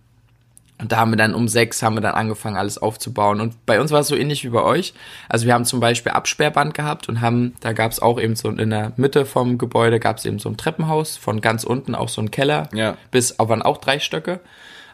Und 0.81 0.91
da 0.91 0.97
haben 0.97 1.11
wir 1.11 1.17
dann 1.17 1.35
um 1.35 1.47
sechs 1.47 1.83
haben 1.83 1.95
wir 1.95 2.01
dann 2.01 2.15
angefangen, 2.15 2.57
alles 2.57 2.79
aufzubauen. 2.79 3.39
Und 3.39 3.65
bei 3.67 3.79
uns 3.79 3.91
war 3.91 4.00
es 4.00 4.07
so 4.07 4.15
ähnlich 4.15 4.43
wie 4.43 4.50
bei 4.50 4.63
euch. 4.63 4.93
Also 5.29 5.45
wir 5.45 5.53
haben 5.53 5.65
zum 5.65 5.79
Beispiel 5.79 6.11
Absperrband 6.11 6.73
gehabt 6.73 7.07
und 7.07 7.21
haben, 7.21 7.53
da 7.59 7.73
gab 7.73 7.91
es 7.91 8.01
auch 8.01 8.19
eben 8.19 8.35
so 8.35 8.50
in 8.50 8.69
der 8.71 8.93
Mitte 8.97 9.25
vom 9.25 9.59
Gebäude 9.59 10.00
gab 10.00 10.17
es 10.17 10.25
eben 10.25 10.39
so 10.39 10.50
ein 10.50 10.57
Treppenhaus, 10.57 11.17
von 11.17 11.39
ganz 11.41 11.63
unten 11.63 11.93
auch 11.93 12.09
so 12.09 12.21
ein 12.21 12.31
Keller, 12.31 12.67
Ja. 12.73 12.97
bis 13.11 13.38
auf 13.39 13.51
waren 13.51 13.61
auch 13.61 13.77
drei 13.77 14.00
Stöcke. 14.00 14.39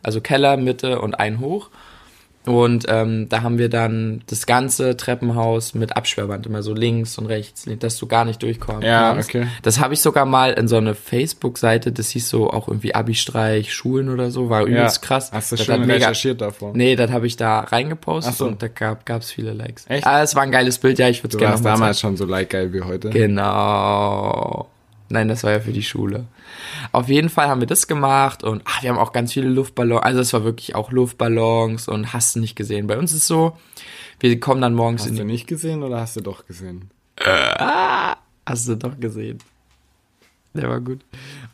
Also 0.03 0.20
Keller, 0.20 0.58
Mitte 0.58 1.00
und 1.00 1.15
ein 1.20 1.39
hoch. 1.39 1.70
Und 2.48 2.86
ähm, 2.88 3.27
da 3.30 3.42
haben 3.44 3.58
wir 3.58 3.70
dann 3.70 4.22
das 4.27 4.46
ganze 4.46 4.96
Treppenhaus 4.98 5.74
mit 5.74 5.96
Absperrband 5.98 6.46
immer 6.46 6.63
so 6.63 6.74
links 6.74 7.18
und 7.18 7.25
rechts, 7.25 7.66
dass 7.80 7.98
du 7.98 8.08
gar 8.08 8.24
nicht 8.25 8.42
durchkommst. 8.42 8.84
Ja, 8.88 9.18
okay. 9.18 9.48
Das 9.63 9.80
habe 9.80 9.94
ich 9.94 10.01
sogar 10.01 10.26
mal 10.26 10.54
in 10.54 10.67
so 10.67 10.78
eine 10.78 10.95
Facebook-Seite, 10.95 11.91
das 11.91 12.10
hieß 12.12 12.30
so 12.30 12.50
auch 12.50 12.67
irgendwie 12.67 12.95
Abi-Streich, 12.95 13.74
Schulen 13.74 14.10
oder 14.10 14.32
so, 14.32 14.50
war 14.50 14.63
übelst 14.63 15.02
krass. 15.02 15.32
Hast 15.34 15.52
du 15.52 15.56
Das 15.58 15.65
schon 15.65 15.82
mega- 15.82 15.93
recherchiert 15.95 16.41
davor? 16.41 16.72
Nee, 16.74 16.95
das 16.95 17.12
habe 17.12 17.28
ich 17.28 17.36
da 17.36 17.60
reingepostet 17.60 18.36
so. 18.36 18.45
und 18.48 18.62
da 18.63 18.67
gab 18.69 19.06
gab's 19.06 19.30
viele 19.32 19.52
Likes. 19.54 19.86
Echt? 19.89 20.06
Ah, 20.08 20.24
es 20.24 20.34
war 20.36 20.43
ein 20.43 20.52
geiles 20.52 20.78
Bild, 20.78 21.00
ja, 21.00 21.10
ich 21.10 21.19
würde 21.24 21.30
es 21.30 21.32
Du 21.34 21.38
gerne 21.39 21.54
warst 21.54 21.63
noch 21.65 21.72
mal 21.72 21.78
damals 21.78 22.00
schon 22.00 22.15
so 22.17 22.26
like 22.26 22.50
geil 22.52 22.72
wie 22.74 22.82
heute. 22.82 23.10
Genau. 23.10 24.67
Nein, 25.10 25.28
das 25.28 25.43
war 25.43 25.52
ja 25.52 25.60
für 25.60 25.72
die 25.72 25.84
Schule. 25.84 26.26
Auf 26.91 27.10
jeden 27.10 27.30
Fall 27.30 27.48
haben 27.48 27.62
wir 27.62 27.67
das 27.67 27.88
gemacht 27.88 28.43
und 28.43 28.62
ach, 28.65 28.84
wir 28.84 28.89
haben 28.89 28.98
auch 28.98 29.13
ganz 29.13 29.34
viele 29.34 29.50
Luftballons. 29.50 30.04
Also 30.04 30.20
es 30.20 30.34
war 30.34 30.43
wirklich 30.43 30.76
auch 30.76 30.91
Luftballons 30.91 31.88
und 31.88 32.13
hast 32.13 32.36
du 32.36 32.39
nicht 32.39 32.56
gesehen. 32.56 32.88
Bei 32.88 32.98
uns 32.98 33.13
ist 33.13 33.28
so, 33.28 33.58
wir 34.20 34.39
kommen 34.39 34.62
dann 34.62 34.74
morgens 34.74 35.06
in 35.06 35.13
Hast 35.13 35.20
du 35.20 35.26
nicht 35.26 35.48
gesehen 35.48 35.84
oder 35.84 36.00
hast 36.00 36.15
du 36.15 36.22
doch 36.22 36.46
gesehen? 36.46 36.89
Hast 38.46 38.67
du 38.67 38.76
doch 38.76 39.00
gesehen. 39.00 39.39
Der 40.54 40.70
war 40.70 40.80
gut. 40.80 41.02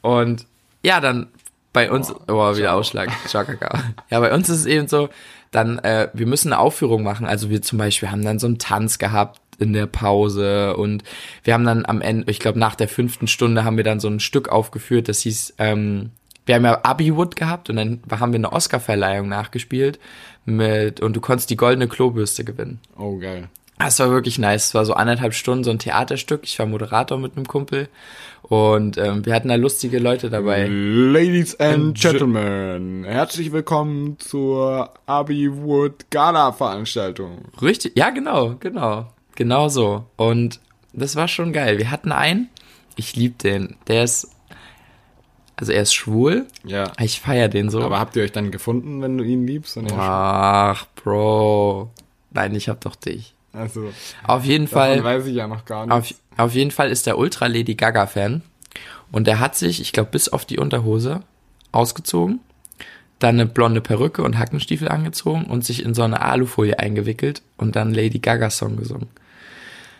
Und 0.02 0.46
ja, 0.84 1.00
dann 1.00 1.28
bei 1.74 1.92
uns, 1.92 2.13
oh, 2.28 2.56
wieder 2.56 2.74
Ausschlag. 2.74 3.10
Ciao, 3.28 3.44
Kakao. 3.44 3.80
Ja, 4.10 4.20
bei 4.20 4.34
uns 4.34 4.48
ist 4.50 4.60
es 4.60 4.66
eben 4.66 4.88
so, 4.88 5.10
dann, 5.52 5.80
äh, 5.80 6.10
wir 6.13 6.28
müssen 6.28 6.54
eine 6.54 6.60
Aufführung 6.60 7.04
machen. 7.04 7.26
Also 7.26 7.50
wir 7.50 7.62
zum 7.62 7.78
Beispiel 7.80 8.12
haben 8.12 8.24
dann 8.24 8.39
so 8.39 8.48
einen 8.48 8.60
Tanz 8.60 9.00
gehabt 9.00 9.42
in 9.63 9.73
der 9.73 9.88
Pause 9.88 10.78
und 10.78 11.04
wir 11.43 11.54
haben 11.56 11.65
dann 11.65 11.86
am 11.86 12.02
Ende, 12.02 12.30
ich 12.30 12.39
glaube 12.39 12.60
nach 12.60 12.76
der 12.76 12.88
fünften 12.88 13.28
Stunde 13.28 13.63
haben 13.63 13.78
wir 13.78 13.84
dann 13.84 13.99
so 13.99 14.08
ein 14.08 14.19
Stück 14.19 14.49
aufgeführt, 14.49 15.10
das 15.10 15.21
hieß, 15.21 15.56
ähm, 15.58 16.12
wir 16.45 16.56
haben 16.56 16.65
ja 16.65 16.80
Abiwood 16.84 17.36
gehabt 17.36 17.69
und 17.69 17.78
dann 17.78 18.02
haben 18.12 18.34
wir 18.34 18.38
eine 18.38 18.52
Oscarverleihung 18.52 19.30
nachgespielt 19.30 19.99
mit, 20.45 20.99
und 20.99 21.15
du 21.15 21.21
konntest 21.21 21.49
die 21.49 21.56
goldene 21.58 21.88
Klobürste 21.88 22.43
gewinnen. 22.43 22.80
Oh, 22.97 23.17
geil. 23.17 23.47
Das 23.80 23.99
war 23.99 24.12
wirklich 24.12 24.38
nice. 24.38 24.67
Es 24.67 24.73
war 24.76 24.86
so 24.86 24.93
anderthalb 24.93 25.34
Stunden 25.34 25.63
so 25.63 25.71
ein 25.71 25.80
Theaterstück. 25.80 26.41
Ich 26.43 26.58
war 26.60 26.65
Moderator 26.65 27.17
mit 27.17 27.36
einem 27.36 27.47
Kumpel 27.47 27.89
und 28.43 28.97
ähm, 28.97 29.26
wir 29.26 29.34
hatten 29.34 29.49
da 29.49 29.56
lustige 29.56 29.99
Leute 29.99 30.30
dabei. 30.30 30.67
Ladies 30.69 31.60
and 31.60 31.73
And 31.73 31.99
Ge- 31.99 32.12
Gentlemen, 32.12 33.04
herzlich 33.04 33.52
willkommen 33.52 34.19
zur 34.19 34.91
Abiwood 35.06 36.12
Gala 36.12 36.52
Veranstaltung. 36.52 37.45
Richtig, 37.62 37.93
ja 37.97 38.12
genau, 38.12 38.56
genau, 38.60 39.08
genau 39.36 39.69
so. 39.69 40.06
Und 40.15 40.60
das 40.93 41.15
war 41.15 41.28
schon 41.28 41.54
geil. 41.54 41.78
Wir 41.78 41.91
hatten 41.91 42.12
einen, 42.12 42.50
ich 42.96 43.15
lieb 43.15 43.39
den. 43.39 43.76
Der 43.88 44.04
ist, 44.04 44.30
also 45.56 45.72
er 45.72 45.82
ist 45.82 45.93
schwul. 45.93 46.46
Ja. 46.63 46.91
Ich 47.00 47.19
feier 47.22 47.48
den 47.50 47.69
so. 47.69 47.82
Aber 47.82 48.00
habt 48.00 48.15
ihr 48.15 48.24
euch 48.24 48.32
dann 48.32 48.52
gefunden, 48.52 49.02
wenn 49.02 49.17
du 49.17 49.24
ihn 49.24 49.46
liebst? 49.48 49.78
Und 49.78 49.91
Ach, 49.93 50.86
Bro. 50.96 51.91
Nein, 52.32 52.56
ich 52.56 52.69
hab 52.69 52.82
doch 52.82 52.96
dich. 52.96 53.34
also, 53.54 53.91
Auf 54.24 54.46
jeden 54.46 54.67
Fall. 54.67 55.04
weiß 55.04 55.26
ich 55.28 55.36
ja 55.36 55.48
noch 55.48 55.65
gar 55.65 55.91
Auf, 55.91 56.10
nicht. 56.10 56.19
auf 56.38 56.54
jeden 56.54 56.72
Fall 56.72 56.89
ist 56.89 57.06
der 57.06 57.17
Ultra 57.17 57.48
Lady 57.48 57.76
Gaga 57.76 58.08
Fan. 58.08 58.41
Und 59.12 59.28
der 59.28 59.39
hat 59.39 59.56
sich, 59.56 59.80
ich 59.80 59.91
glaube, 59.91 60.10
bis 60.12 60.30
auf 60.30 60.46
die 60.46 60.58
Unterhose 60.58 61.22
ausgezogen, 61.72 62.39
dann 63.19 63.36
eine 63.36 63.46
blonde 63.46 63.80
Perücke 63.80 64.24
und 64.24 64.38
Hackenstiefel 64.39 64.89
angezogen 64.89 65.46
und 65.46 65.63
sich 65.63 65.86
in 65.86 65.93
so 65.93 66.02
eine 66.02 66.22
Alufolie 66.22 66.80
eingewickelt 66.80 67.43
und 67.58 67.76
dann 67.76 67.93
Lady 67.93 68.17
Gaga 68.19 68.50
Song 68.50 68.76
gesungen. 68.76 69.08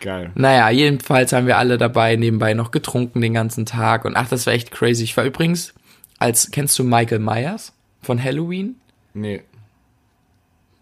Geil. 0.04 0.32
Naja, 0.34 0.68
jedenfalls 0.68 1.32
haben 1.32 1.46
wir 1.46 1.56
alle 1.56 1.78
dabei 1.78 2.16
nebenbei 2.16 2.52
noch 2.52 2.72
getrunken 2.72 3.22
den 3.22 3.32
ganzen 3.32 3.64
Tag 3.64 4.04
und 4.04 4.16
ach, 4.16 4.28
das 4.28 4.46
war 4.46 4.52
echt 4.52 4.70
crazy. 4.70 5.02
Ich 5.02 5.16
war 5.16 5.24
übrigens, 5.24 5.72
als, 6.18 6.50
kennst 6.50 6.78
du 6.78 6.84
Michael 6.84 7.20
Myers 7.20 7.72
von 8.02 8.22
Halloween? 8.22 8.76
Nee. 9.14 9.40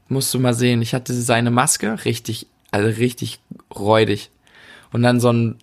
Musst 0.09 0.35
du 0.35 0.41
mal 0.41 0.55
sehen. 0.55 0.83
Ich 0.83 0.93
hatte 0.93 1.15
seine 1.15 1.53
Maske, 1.53 2.05
richtig, 2.05 2.49
also 2.73 2.89
richtig 2.89 3.39
räudig. 3.73 4.33
Und 4.93 5.05
dann 5.05 5.21
so 5.21 5.29
einen 5.29 5.59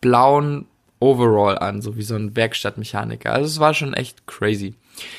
blauen 0.00 0.64
Overall 0.98 1.58
an, 1.58 1.82
so 1.82 1.98
wie 1.98 2.02
so 2.02 2.14
ein 2.14 2.34
Werkstattmechaniker. 2.34 3.34
Also 3.34 3.48
es 3.48 3.60
war 3.60 3.74
schon 3.74 3.92
echt 3.92 4.26
crazy. 4.26 4.76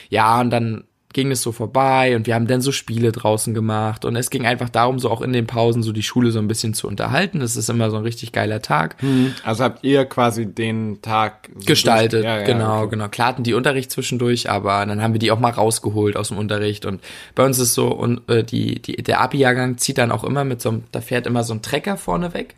Ja, 0.10 0.41
und 0.41 0.50
dann 0.50 0.86
ging 1.15 1.32
es 1.32 1.41
so 1.41 1.54
vorbei 1.54 2.13
und 2.17 2.28
wir 2.28 2.36
haben 2.36 2.45
dann 2.45 2.60
so 2.60 2.73
Spiele 2.73 3.13
draußen 3.13 3.54
gemacht 3.54 4.04
und 4.04 4.17
es 4.17 4.30
ging 4.30 4.45
einfach 4.45 4.67
darum, 4.67 4.99
so 4.99 5.10
auch 5.10 5.21
in 5.21 5.32
den 5.32 5.47
Pausen 5.47 5.82
so 5.82 5.93
die 5.93 6.04
Schule 6.04 6.32
so 6.32 6.39
ein 6.39 6.49
bisschen 6.49 6.73
zu 6.73 6.89
unterhalten. 6.89 7.39
Das 7.39 7.56
ist 7.56 7.69
immer 7.69 7.89
so 7.89 7.95
ein 7.95 8.04
richtig 8.04 8.34
geiler 8.34 8.62
Tag. 8.62 8.97
Also 9.45 9.63
habt 9.63 9.86
ihr 9.86 10.04
quasi 10.04 10.45
den 10.45 11.01
Tag 11.01 11.49
so 11.56 11.65
gestaltet. 11.65 12.25
Ja, 12.25 12.39
ja, 12.39 12.43
genau, 12.45 12.82
okay. 12.82 12.89
genau. 12.91 13.08
Klar 13.08 13.30
hatten 13.30 13.43
die 13.43 13.54
Unterricht 13.54 13.91
zwischendurch, 13.91 14.49
aber 14.49 14.86
dann 14.86 15.01
haben 15.01 15.13
wir 15.13 15.19
die 15.19 15.32
auch 15.32 15.39
mal 15.39 15.51
rausgeholt 15.51 16.17
aus 16.17 16.28
dem 16.28 16.38
Unterricht. 16.38 16.86
Und 16.86 17.01
bei 17.34 17.45
uns 17.45 17.60
ist 17.60 17.73
so, 17.75 17.88
und 17.88 18.30
äh, 18.30 18.43
die, 18.43 18.82
die, 18.82 18.97
der 18.97 19.21
Abi-Jahrgang 19.21 19.78
zieht 19.78 19.97
dann 19.97 20.12
auch 20.12 20.25
immer 20.25 20.43
mit 20.43 20.62
so 20.62 20.67
einem, 20.67 20.84
da 20.91 20.99
fährt 20.99 21.28
immer 21.28 21.45
so 21.45 21.54
ein 21.54 21.62
Trecker 21.62 21.95
vorne 21.95 22.34
weg 22.34 22.56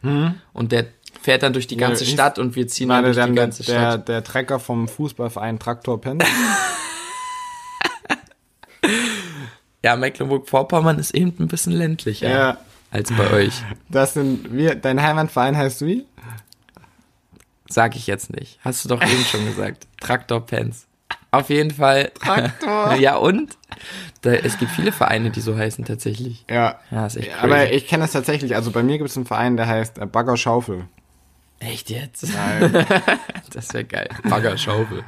und 0.54 0.72
der 0.72 0.88
fährt 1.22 1.44
dann 1.44 1.54
durch 1.54 1.68
die 1.68 1.78
ganze 1.78 2.06
ist- 2.06 2.10
Stadt 2.12 2.40
und 2.40 2.56
wir 2.56 2.68
ziehen 2.68 2.90
dann 2.90 3.04
durch 3.04 3.18
die 3.18 3.22
der, 3.24 3.32
ganze 3.34 3.64
der, 3.64 3.76
Stadt. 3.76 4.08
der 4.08 4.24
Trecker 4.24 4.60
vom 4.60 4.88
Fußballverein 4.88 5.60
Traktor 5.60 6.02
Penn. 6.02 6.18
Ja, 9.84 9.96
Mecklenburg-Vorpommern 9.96 11.00
ist 11.00 11.12
eben 11.12 11.36
ein 11.40 11.48
bisschen 11.48 11.74
ländlicher 11.74 12.30
ja. 12.30 12.58
als 12.92 13.12
bei 13.12 13.32
euch. 13.32 13.54
Das 13.90 14.14
sind 14.14 14.54
wir, 14.54 14.76
dein 14.76 15.02
Heimatverein 15.02 15.56
heißt 15.56 15.86
wie? 15.86 16.06
Sag 17.70 17.96
ich 17.96 18.08
jetzt 18.08 18.34
nicht. 18.34 18.60
Hast 18.62 18.86
du 18.86 18.90
doch 18.90 19.02
eben 19.02 19.24
schon 19.24 19.46
gesagt. 19.46 19.88
Traktor 20.00 20.46
Pens. 20.46 20.88
Auf 21.32 21.50
jeden 21.50 21.72
Fall. 21.72 22.12
Traktor. 22.20 22.96
ja, 23.00 23.18
und? 23.18 23.58
Da, 24.22 24.32
es 24.32 24.58
gibt 24.58 24.72
viele 24.72 24.92
Vereine, 24.92 25.30
die 25.30 25.42
so 25.42 25.58
heißen 25.58 25.86
tatsächlich. 25.86 26.46
Ja. 26.50 26.80
Ja, 26.90 27.06
ist 27.06 27.18
echt 27.18 27.32
crazy. 27.32 27.44
Aber 27.44 27.72
ich 27.72 27.88
kenne 27.88 28.04
das 28.04 28.14
tatsächlich. 28.14 28.56
Also 28.56 28.72
bei 28.72 28.84
mir 28.84 28.98
gibt 28.98 29.10
es 29.10 29.18
einen 29.18 29.26
Verein, 29.26 29.58
der 29.58 29.68
heißt 29.68 29.98
äh, 30.00 30.06
Bagger 30.06 30.38
Schaufel. 30.38 30.86
Echt 31.60 31.90
jetzt? 31.90 32.26
Nein. 32.34 32.86
Das 33.54 33.74
wäre 33.74 33.86
geil. 33.86 34.10
Baggerschaufel. 34.24 35.04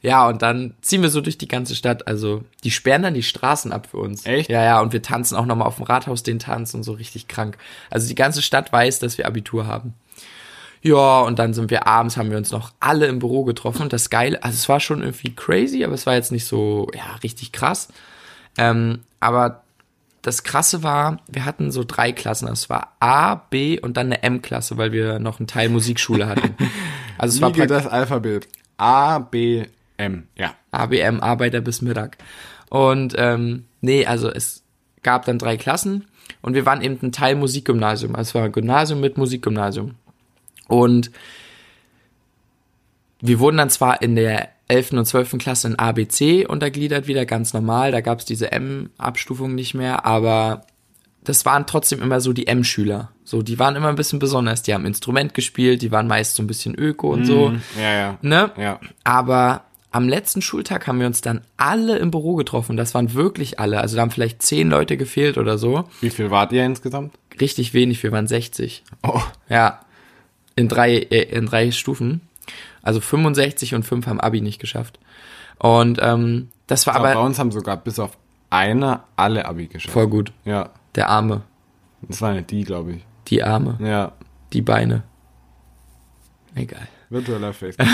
Ja, 0.00 0.28
und 0.28 0.42
dann 0.42 0.74
ziehen 0.80 1.02
wir 1.02 1.08
so 1.08 1.20
durch 1.20 1.38
die 1.38 1.48
ganze 1.48 1.74
Stadt. 1.74 2.06
Also, 2.06 2.44
die 2.62 2.70
sperren 2.70 3.02
dann 3.02 3.14
die 3.14 3.22
Straßen 3.24 3.72
ab 3.72 3.88
für 3.90 3.96
uns. 3.96 4.24
Echt? 4.26 4.48
Ja, 4.48 4.62
ja, 4.62 4.80
und 4.80 4.92
wir 4.92 5.02
tanzen 5.02 5.36
auch 5.36 5.46
nochmal 5.46 5.66
auf 5.66 5.76
dem 5.76 5.84
Rathaus 5.84 6.22
den 6.22 6.38
Tanz 6.38 6.72
und 6.74 6.84
so 6.84 6.92
richtig 6.92 7.26
krank. 7.26 7.58
Also, 7.90 8.06
die 8.06 8.14
ganze 8.14 8.42
Stadt 8.42 8.72
weiß, 8.72 9.00
dass 9.00 9.18
wir 9.18 9.26
Abitur 9.26 9.66
haben. 9.66 9.94
Ja, 10.82 11.20
und 11.22 11.38
dann 11.40 11.54
sind 11.54 11.70
wir 11.70 11.86
abends, 11.86 12.16
haben 12.16 12.30
wir 12.30 12.38
uns 12.38 12.52
noch 12.52 12.72
alle 12.78 13.06
im 13.06 13.18
Büro 13.18 13.44
getroffen. 13.44 13.82
Und 13.82 13.92
das 13.92 14.10
Geile, 14.10 14.42
also 14.42 14.54
es 14.54 14.68
war 14.68 14.78
schon 14.78 15.02
irgendwie 15.02 15.34
crazy, 15.34 15.84
aber 15.84 15.94
es 15.94 16.06
war 16.06 16.14
jetzt 16.14 16.30
nicht 16.30 16.46
so, 16.46 16.88
ja, 16.94 17.16
richtig 17.22 17.50
krass. 17.50 17.88
Ähm, 18.56 19.00
aber 19.18 19.62
das 20.22 20.44
Krasse 20.44 20.82
war, 20.82 21.18
wir 21.26 21.44
hatten 21.44 21.72
so 21.72 21.84
drei 21.84 22.12
Klassen. 22.12 22.46
Das 22.46 22.70
war 22.70 22.94
A, 23.00 23.34
B 23.34 23.80
und 23.80 23.96
dann 23.96 24.06
eine 24.06 24.22
M-Klasse, 24.22 24.76
weil 24.76 24.92
wir 24.92 25.18
noch 25.18 25.40
einen 25.40 25.46
Teil 25.46 25.68
Musikschule 25.68 26.26
hatten. 26.28 26.54
Also 27.20 27.34
es 27.34 27.42
war 27.42 27.48
Wie 27.52 27.58
praktisch 27.58 27.78
das 27.78 27.86
Alphabet? 27.88 28.46
A, 28.76 29.18
B, 29.18 29.66
M. 29.98 30.28
Ja. 30.36 30.54
ABM, 30.70 31.20
Arbeiter 31.20 31.60
bis 31.60 31.82
Mittag. 31.82 32.16
Und 32.70 33.14
ähm, 33.16 33.64
nee, 33.80 34.06
also 34.06 34.30
es 34.30 34.64
gab 35.02 35.24
dann 35.24 35.38
drei 35.38 35.56
Klassen 35.56 36.06
und 36.42 36.54
wir 36.54 36.66
waren 36.66 36.82
eben 36.82 36.98
ein 37.02 37.12
Teil 37.12 37.34
Musikgymnasium. 37.34 38.14
Also 38.14 38.30
es 38.30 38.34
war 38.34 38.44
ein 38.44 38.52
Gymnasium 38.52 39.00
mit 39.00 39.16
Musikgymnasium. 39.16 39.94
Und 40.66 41.10
wir 43.20 43.38
wurden 43.40 43.56
dann 43.56 43.70
zwar 43.70 44.02
in 44.02 44.16
der 44.16 44.50
11. 44.68 44.92
und 44.92 45.06
12. 45.06 45.38
Klasse 45.38 45.68
in 45.68 45.78
ABC 45.78 46.46
untergliedert, 46.46 47.06
wieder 47.06 47.24
ganz 47.24 47.54
normal. 47.54 47.90
Da 47.90 48.00
gab 48.00 48.18
es 48.18 48.26
diese 48.26 48.52
M-Abstufung 48.52 49.54
nicht 49.54 49.74
mehr, 49.74 50.04
aber 50.04 50.66
das 51.24 51.44
waren 51.44 51.66
trotzdem 51.66 52.02
immer 52.02 52.20
so 52.20 52.32
die 52.32 52.46
M-Schüler. 52.46 53.10
So, 53.24 53.42
die 53.42 53.58
waren 53.58 53.76
immer 53.76 53.88
ein 53.88 53.96
bisschen 53.96 54.18
besonders. 54.18 54.62
Die 54.62 54.72
haben 54.72 54.86
Instrument 54.86 55.34
gespielt, 55.34 55.82
die 55.82 55.90
waren 55.90 56.06
meist 56.06 56.36
so 56.36 56.42
ein 56.42 56.46
bisschen 56.46 56.74
Öko 56.74 57.12
und 57.12 57.24
so. 57.24 57.52
Ja, 57.78 57.92
ja. 57.92 58.18
Ne? 58.22 58.50
Ja. 58.56 58.80
Aber 59.04 59.64
am 59.90 60.08
letzten 60.08 60.42
Schultag 60.42 60.86
haben 60.86 61.00
wir 61.00 61.06
uns 61.06 61.20
dann 61.22 61.40
alle 61.56 61.98
im 61.98 62.10
Büro 62.10 62.34
getroffen. 62.34 62.76
Das 62.76 62.94
waren 62.94 63.14
wirklich 63.14 63.58
alle. 63.58 63.80
Also 63.80 63.96
da 63.96 64.02
haben 64.02 64.10
vielleicht 64.10 64.42
zehn 64.42 64.68
Leute 64.68 64.96
gefehlt 64.96 65.38
oder 65.38 65.56
so. 65.58 65.84
Wie 66.00 66.10
viel 66.10 66.30
wart 66.30 66.52
ihr 66.52 66.64
insgesamt? 66.64 67.14
Richtig 67.40 67.72
wenig, 67.74 68.02
wir 68.02 68.12
waren 68.12 68.26
60. 68.26 68.84
Oh. 69.02 69.20
Ja. 69.48 69.80
In 70.56 70.68
drei, 70.68 70.96
äh, 70.96 71.22
in 71.22 71.46
drei 71.46 71.70
Stufen. 71.70 72.20
Also 72.82 73.00
65 73.00 73.74
und 73.74 73.84
5 73.84 74.06
haben 74.06 74.20
Abi 74.20 74.40
nicht 74.40 74.58
geschafft. 74.60 74.98
Und 75.58 75.98
ähm, 76.02 76.48
das 76.66 76.86
war 76.86 76.94
Aber 76.96 77.14
bei 77.14 77.18
uns 77.20 77.38
haben 77.38 77.50
sogar 77.52 77.76
bis 77.78 77.98
auf 77.98 78.16
einer 78.50 79.04
alle 79.16 79.44
Abi 79.46 79.66
geschafft. 79.68 79.92
voll 79.92 80.08
gut. 80.08 80.32
Ja. 80.44 80.70
Der 80.94 81.08
Arme, 81.10 81.42
Das 82.02 82.20
war 82.22 82.32
nicht 82.32 82.50
die, 82.50 82.64
glaube 82.64 82.92
ich. 82.92 83.04
die 83.28 83.42
Arme, 83.42 83.78
Ja. 83.80 84.12
die 84.52 84.62
Beine. 84.62 85.02
Egal. 86.54 86.88
Virtueller 87.10 87.52
Face. 87.52 87.76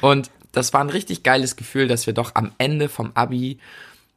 Und 0.00 0.30
das 0.52 0.72
war 0.72 0.80
ein 0.80 0.90
richtig 0.90 1.22
geiles 1.22 1.56
Gefühl, 1.56 1.88
dass 1.88 2.06
wir 2.06 2.14
doch 2.14 2.34
am 2.34 2.52
Ende 2.58 2.88
vom 2.88 3.12
Abi 3.14 3.58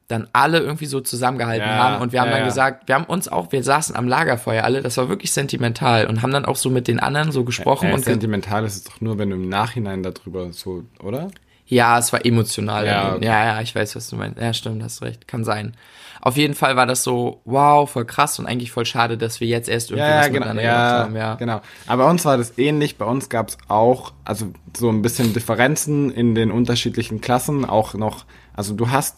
dann 0.10 0.28
alle 0.34 0.60
irgendwie 0.60 0.88
so 0.88 1.02
zusammengehalten 1.02 1.68
Ja, 1.68 1.78
haben 1.78 2.02
und 2.02 2.12
wir 2.12 2.22
haben 2.22 2.28
ja, 2.28 2.34
dann 2.34 2.42
ja. 2.42 2.48
gesagt, 2.48 2.88
wir 2.88 2.96
haben 2.96 3.06
uns 3.06 3.28
auch, 3.28 3.52
wir 3.52 3.64
saßen 3.64 3.96
am 3.96 4.08
Lagerfeuer 4.08 4.64
alle, 4.64 4.82
das 4.82 4.98
war 4.98 5.08
wirklich 5.08 5.32
sentimental 5.32 6.08
und 6.08 6.24
haben 6.24 6.32
dann 6.32 6.46
auch 6.46 6.56
so 6.56 6.72
mit 6.72 6.88
den 6.88 7.00
anderen 7.00 7.32
so 7.32 7.44
gesprochen 7.44 7.90
äh, 7.90 7.94
und 7.94 8.04
sentimental 8.04 8.66
ist 8.66 8.76
es 8.76 8.84
doch 8.86 9.02
nur, 9.02 9.20
wenn 9.20 9.30
du 9.30 9.36
im 9.36 9.48
Nachhinein 9.48 10.02
darüber 10.02 10.52
so, 10.52 10.84
oder? 11.04 11.30
Ja, 11.70 11.98
es 12.00 12.12
war 12.12 12.26
emotional. 12.26 12.86
Ja, 12.86 12.92
Ja, 12.92 13.16
okay. 13.16 13.26
ja, 13.26 13.46
ja, 13.46 13.62
ich 13.62 13.74
weiß, 13.76 13.96
was 13.96 14.10
du 14.10 14.16
meinst. 14.16 14.40
Ja, 14.42 14.54
stimmt, 14.54 14.84
hast 14.84 15.02
recht, 15.02 15.28
kann 15.28 15.44
sein. 15.44 15.76
Auf 16.22 16.36
jeden 16.36 16.54
Fall 16.54 16.76
war 16.76 16.86
das 16.86 17.04
so, 17.04 17.42
wow, 17.46 17.90
voll 17.90 18.04
krass 18.06 18.40
und 18.40 18.46
eigentlich 18.46 18.72
voll 18.72 18.86
schade, 18.86 19.18
dass 19.18 19.40
wir 19.40 19.48
jetzt 19.48 19.70
erst 19.70 19.92
irgendwie 19.92 20.10
Ja, 20.10 20.16
ja, 20.16 20.20
was 20.20 20.26
genau, 20.28 20.40
miteinander 20.40 20.64
ja, 20.64 20.74
gemacht 20.74 21.06
haben, 21.06 21.16
ja. 21.16 21.36
genau. 21.36 21.62
Aber 21.88 22.04
bei 22.04 22.10
uns 22.10 22.26
war 22.26 22.36
das 22.38 22.58
ähnlich. 22.58 22.98
Bei 22.98 23.06
uns 23.06 23.30
gab 23.30 23.50
es 23.50 23.58
auch, 23.70 24.12
also 24.26 24.52
so 24.76 24.90
ein 24.90 25.02
bisschen 25.02 25.32
Differenzen 25.34 26.12
in 26.12 26.36
den 26.36 26.52
unterschiedlichen 26.52 27.22
Klassen. 27.22 27.64
Auch 27.64 27.94
noch, 27.94 28.26
also 28.54 28.74
du 28.74 28.90
hast 28.90 29.16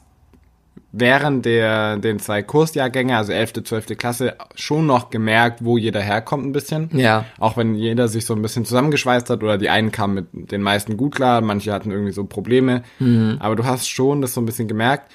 während 0.92 1.46
der 1.46 1.98
den 1.98 2.20
zwei 2.20 2.44
Kursjahrgänge, 2.44 3.16
also 3.16 3.32
11., 3.32 3.64
12. 3.64 3.98
Klasse, 3.98 4.36
schon 4.56 4.86
noch 4.86 5.10
gemerkt, 5.10 5.64
wo 5.64 5.78
jeder 5.78 6.02
herkommt 6.02 6.46
ein 6.46 6.52
bisschen. 6.52 6.90
Ja. 6.94 7.26
Auch 7.40 7.58
wenn 7.58 7.76
jeder 7.76 8.08
sich 8.08 8.26
so 8.26 8.34
ein 8.34 8.42
bisschen 8.42 8.66
zusammengeschweißt 8.66 9.30
hat 9.30 9.44
oder 9.44 9.58
die 9.58 9.70
einen 9.70 9.92
kamen 9.92 10.28
mit 10.32 10.52
den 10.52 10.62
meisten 10.62 10.98
gut 10.98 11.16
klar, 11.16 11.42
manche 11.42 11.72
hatten 11.72 11.92
irgendwie 11.92 12.12
so 12.12 12.26
Probleme. 12.26 12.84
Mhm. 13.00 13.38
Aber 13.40 13.56
du 13.56 13.66
hast 13.66 13.88
schon 13.88 14.22
das 14.22 14.34
so 14.34 14.42
ein 14.42 14.46
bisschen 14.46 14.68
gemerkt. 14.68 15.12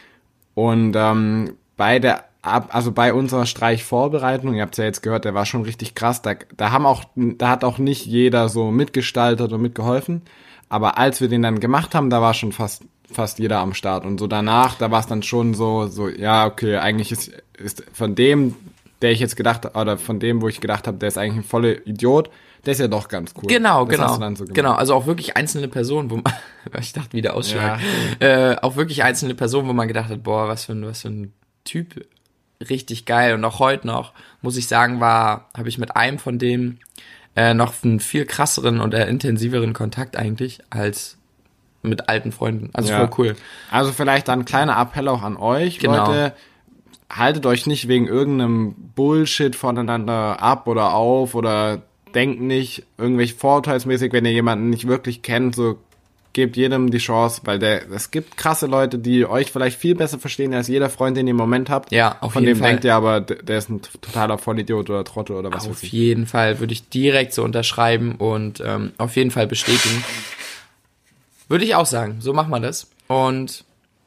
Und 0.54 0.94
ähm, 0.96 1.56
bei 1.76 1.98
der 1.98 2.24
also 2.46 2.92
bei 2.92 3.12
unserer 3.12 3.44
Streichvorbereitung, 3.44 4.54
ihr 4.54 4.62
habt 4.62 4.78
ja 4.78 4.84
jetzt 4.84 5.02
gehört, 5.02 5.24
der 5.24 5.34
war 5.34 5.46
schon 5.46 5.62
richtig 5.62 5.94
krass. 5.94 6.22
Da, 6.22 6.34
da 6.56 6.70
haben 6.70 6.86
auch, 6.86 7.04
da 7.16 7.48
hat 7.48 7.64
auch 7.64 7.78
nicht 7.78 8.06
jeder 8.06 8.48
so 8.48 8.70
mitgestaltet 8.70 9.52
und 9.52 9.60
mitgeholfen. 9.60 10.22
Aber 10.68 10.98
als 10.98 11.20
wir 11.20 11.28
den 11.28 11.42
dann 11.42 11.60
gemacht 11.60 11.94
haben, 11.94 12.10
da 12.10 12.20
war 12.20 12.34
schon 12.34 12.52
fast 12.52 12.84
fast 13.12 13.38
jeder 13.38 13.58
am 13.58 13.74
Start. 13.74 14.04
Und 14.04 14.18
so 14.18 14.26
danach, 14.26 14.76
da 14.76 14.90
war 14.90 15.00
es 15.00 15.06
dann 15.06 15.22
schon 15.22 15.54
so, 15.54 15.86
so, 15.86 16.08
ja, 16.08 16.46
okay, 16.46 16.76
eigentlich 16.76 17.12
ist, 17.12 17.32
ist 17.58 17.84
von 17.92 18.14
dem, 18.14 18.54
der 19.02 19.12
ich 19.12 19.20
jetzt 19.20 19.36
gedacht 19.36 19.76
oder 19.76 19.98
von 19.98 20.20
dem, 20.20 20.42
wo 20.42 20.48
ich 20.48 20.60
gedacht 20.60 20.86
habe, 20.86 20.98
der 20.98 21.08
ist 21.08 21.18
eigentlich 21.18 21.36
ein 21.36 21.48
voller 21.48 21.86
Idiot, 21.86 22.30
der 22.64 22.72
ist 22.72 22.80
ja 22.80 22.88
doch 22.88 23.08
ganz 23.08 23.32
cool. 23.36 23.48
Genau, 23.48 23.84
das 23.84 24.18
genau. 24.18 24.34
So 24.34 24.44
genau, 24.46 24.72
also 24.72 24.94
auch 24.94 25.06
wirklich 25.06 25.36
einzelne 25.36 25.68
Personen, 25.68 26.10
wo 26.10 26.16
man, 26.16 26.32
ich 26.80 26.92
dachte 26.92 27.12
wieder 27.12 27.34
Ausschlag, 27.34 27.80
äh, 28.18 28.56
auch 28.56 28.76
wirklich 28.76 29.04
einzelne 29.04 29.34
Personen, 29.34 29.68
wo 29.68 29.72
man 29.72 29.88
gedacht 29.88 30.10
hat, 30.10 30.22
boah, 30.22 30.48
was 30.48 30.64
für 30.64 30.72
ein, 30.72 30.84
was 30.84 31.02
für 31.02 31.08
ein 31.08 31.32
Typ, 31.64 32.06
richtig 32.68 33.04
geil. 33.04 33.34
Und 33.34 33.44
auch 33.44 33.58
heute 33.58 33.86
noch, 33.86 34.12
muss 34.40 34.56
ich 34.56 34.66
sagen, 34.66 35.00
war, 35.00 35.50
habe 35.56 35.68
ich 35.68 35.78
mit 35.78 35.94
einem 35.96 36.18
von 36.18 36.38
denen 36.38 36.80
äh, 37.36 37.54
noch 37.54 37.74
einen 37.84 38.00
viel 38.00 38.24
krasseren 38.24 38.80
und 38.80 38.94
äh, 38.94 39.08
intensiveren 39.08 39.72
Kontakt 39.72 40.16
eigentlich 40.16 40.60
als 40.70 41.18
mit 41.86 42.08
alten 42.08 42.32
Freunden. 42.32 42.70
Also 42.72 42.90
Ja. 42.90 42.98
voll 43.06 43.10
cool. 43.18 43.36
Also 43.70 43.92
vielleicht 43.92 44.28
dann 44.28 44.40
ein 44.40 44.44
kleiner 44.44 44.78
Appell 44.80 45.08
auch 45.08 45.22
an 45.22 45.36
euch, 45.36 45.78
Genau. 45.78 46.06
Leute. 46.06 46.32
Haltet 47.08 47.46
euch 47.46 47.66
nicht 47.66 47.86
wegen 47.86 48.08
irgendeinem 48.08 48.74
Bullshit 48.96 49.54
voneinander 49.54 50.42
ab 50.42 50.66
oder 50.66 50.92
auf 50.94 51.34
oder 51.36 51.82
denkt 52.14 52.40
nicht 52.40 52.82
irgendwelche 52.98 53.34
vorurteilsmäßig, 53.36 54.12
wenn 54.12 54.24
ihr 54.24 54.32
jemanden 54.32 54.70
nicht 54.70 54.88
wirklich 54.88 55.22
kennt, 55.22 55.54
so 55.54 55.78
gebt 56.32 56.56
jedem 56.56 56.90
die 56.90 56.98
Chance, 56.98 57.42
weil 57.44 57.58
der, 57.58 57.88
es 57.90 58.10
gibt 58.10 58.36
krasse 58.36 58.66
Leute, 58.66 58.98
die 58.98 59.24
euch 59.24 59.50
vielleicht 59.52 59.78
viel 59.78 59.94
besser 59.94 60.18
verstehen 60.18 60.52
als 60.52 60.68
jeder 60.68 60.90
Freund, 60.90 61.16
den 61.16 61.26
ihr 61.26 61.30
im 61.30 61.36
Moment 61.36 61.70
habt. 61.70 61.92
Ja, 61.92 62.16
auf 62.20 62.32
Von 62.34 62.42
jeden 62.42 62.56
dem 62.56 62.60
Fall. 62.60 62.70
denkt 62.72 62.84
ihr 62.84 62.94
aber, 62.94 63.20
der 63.22 63.56
ist 63.56 63.70
ein 63.70 63.80
totaler 64.02 64.36
Vollidiot 64.36 64.90
oder 64.90 65.02
Trottel 65.04 65.36
oder 65.36 65.50
was 65.52 65.66
Auf 65.68 65.82
jeden 65.84 66.26
Fall 66.26 66.58
würde 66.60 66.72
ich 66.74 66.88
direkt 66.90 67.32
so 67.32 67.42
unterschreiben 67.44 68.16
und 68.16 68.60
ähm, 68.66 68.92
auf 68.98 69.16
jeden 69.16 69.30
Fall 69.30 69.46
bestätigen. 69.46 70.04
Würde 71.48 71.64
ich 71.64 71.74
auch 71.74 71.86
sagen. 71.86 72.16
So 72.20 72.32
machen 72.32 72.50
wir 72.50 72.60
das. 72.60 72.90
Und 73.08 73.64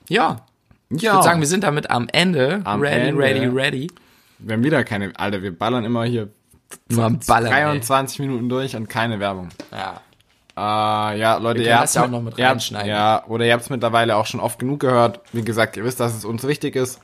ja, 0.07 0.45
ich 0.89 1.01
Ja. 1.01 1.13
würde 1.13 1.23
sagen, 1.23 1.39
wir 1.39 1.47
sind 1.47 1.63
damit 1.63 1.89
am 1.89 2.07
Ende. 2.11 2.61
Am 2.65 2.81
ready, 2.81 3.09
Ende. 3.09 3.21
ready, 3.21 3.45
ready. 3.45 3.87
Wir 4.39 4.53
haben 4.55 4.63
wieder 4.63 4.83
keine, 4.83 5.11
Alter, 5.17 5.41
wir 5.41 5.57
ballern 5.57 5.85
immer 5.85 6.03
hier 6.05 6.29
Ballern. 6.87 7.19
ey. 7.25 7.79
23 7.79 8.19
Minuten 8.19 8.49
durch 8.49 8.75
und 8.75 8.87
keine 8.89 9.19
Werbung. 9.19 9.49
Ja. 9.71 10.01
Äh, 10.57 11.19
ja, 11.19 11.37
Leute, 11.37 11.61
ihr 11.63 11.69
das 11.69 11.93
ja 11.93 12.03
auch 12.03 12.09
noch 12.09 12.21
mit 12.21 12.33
habt- 12.33 12.43
reinschneiden. 12.43 12.89
Ja, 12.89 13.23
oder 13.27 13.45
ihr 13.45 13.53
habt 13.53 13.63
es 13.63 13.69
mittlerweile 13.69 14.15
auch 14.17 14.25
schon 14.25 14.39
oft 14.39 14.59
genug 14.59 14.81
gehört. 14.81 15.21
Wie 15.31 15.41
gesagt, 15.43 15.77
ihr 15.77 15.83
wisst, 15.83 15.99
dass 15.99 16.15
es 16.15 16.25
uns 16.25 16.45
wichtig 16.45 16.75
ist. 16.75 16.99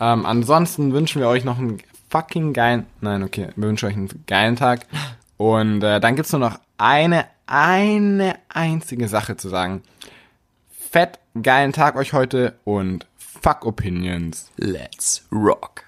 Ähm, 0.00 0.26
ansonsten 0.26 0.92
wünschen 0.92 1.20
wir 1.20 1.28
euch 1.28 1.44
noch 1.44 1.58
einen 1.58 1.78
fucking 2.10 2.52
geilen, 2.52 2.86
nein, 3.00 3.22
okay, 3.22 3.48
wir 3.56 3.68
wünschen 3.68 3.88
euch 3.88 3.94
einen 3.96 4.24
geilen 4.26 4.56
Tag. 4.56 4.86
Und 5.36 5.82
äh, 5.82 6.00
dann 6.00 6.16
gibt's 6.16 6.32
nur 6.32 6.40
noch 6.40 6.58
eine, 6.78 7.24
eine 7.46 8.38
einzige 8.48 9.08
Sache 9.08 9.36
zu 9.36 9.48
sagen. 9.48 9.82
Fett 10.68 11.18
geilen 11.42 11.72
Tag 11.72 11.96
euch 11.96 12.12
heute 12.12 12.58
und 12.64 13.06
fuck 13.16 13.64
Opinions. 13.64 14.50
Let's 14.56 15.26
rock. 15.32 15.85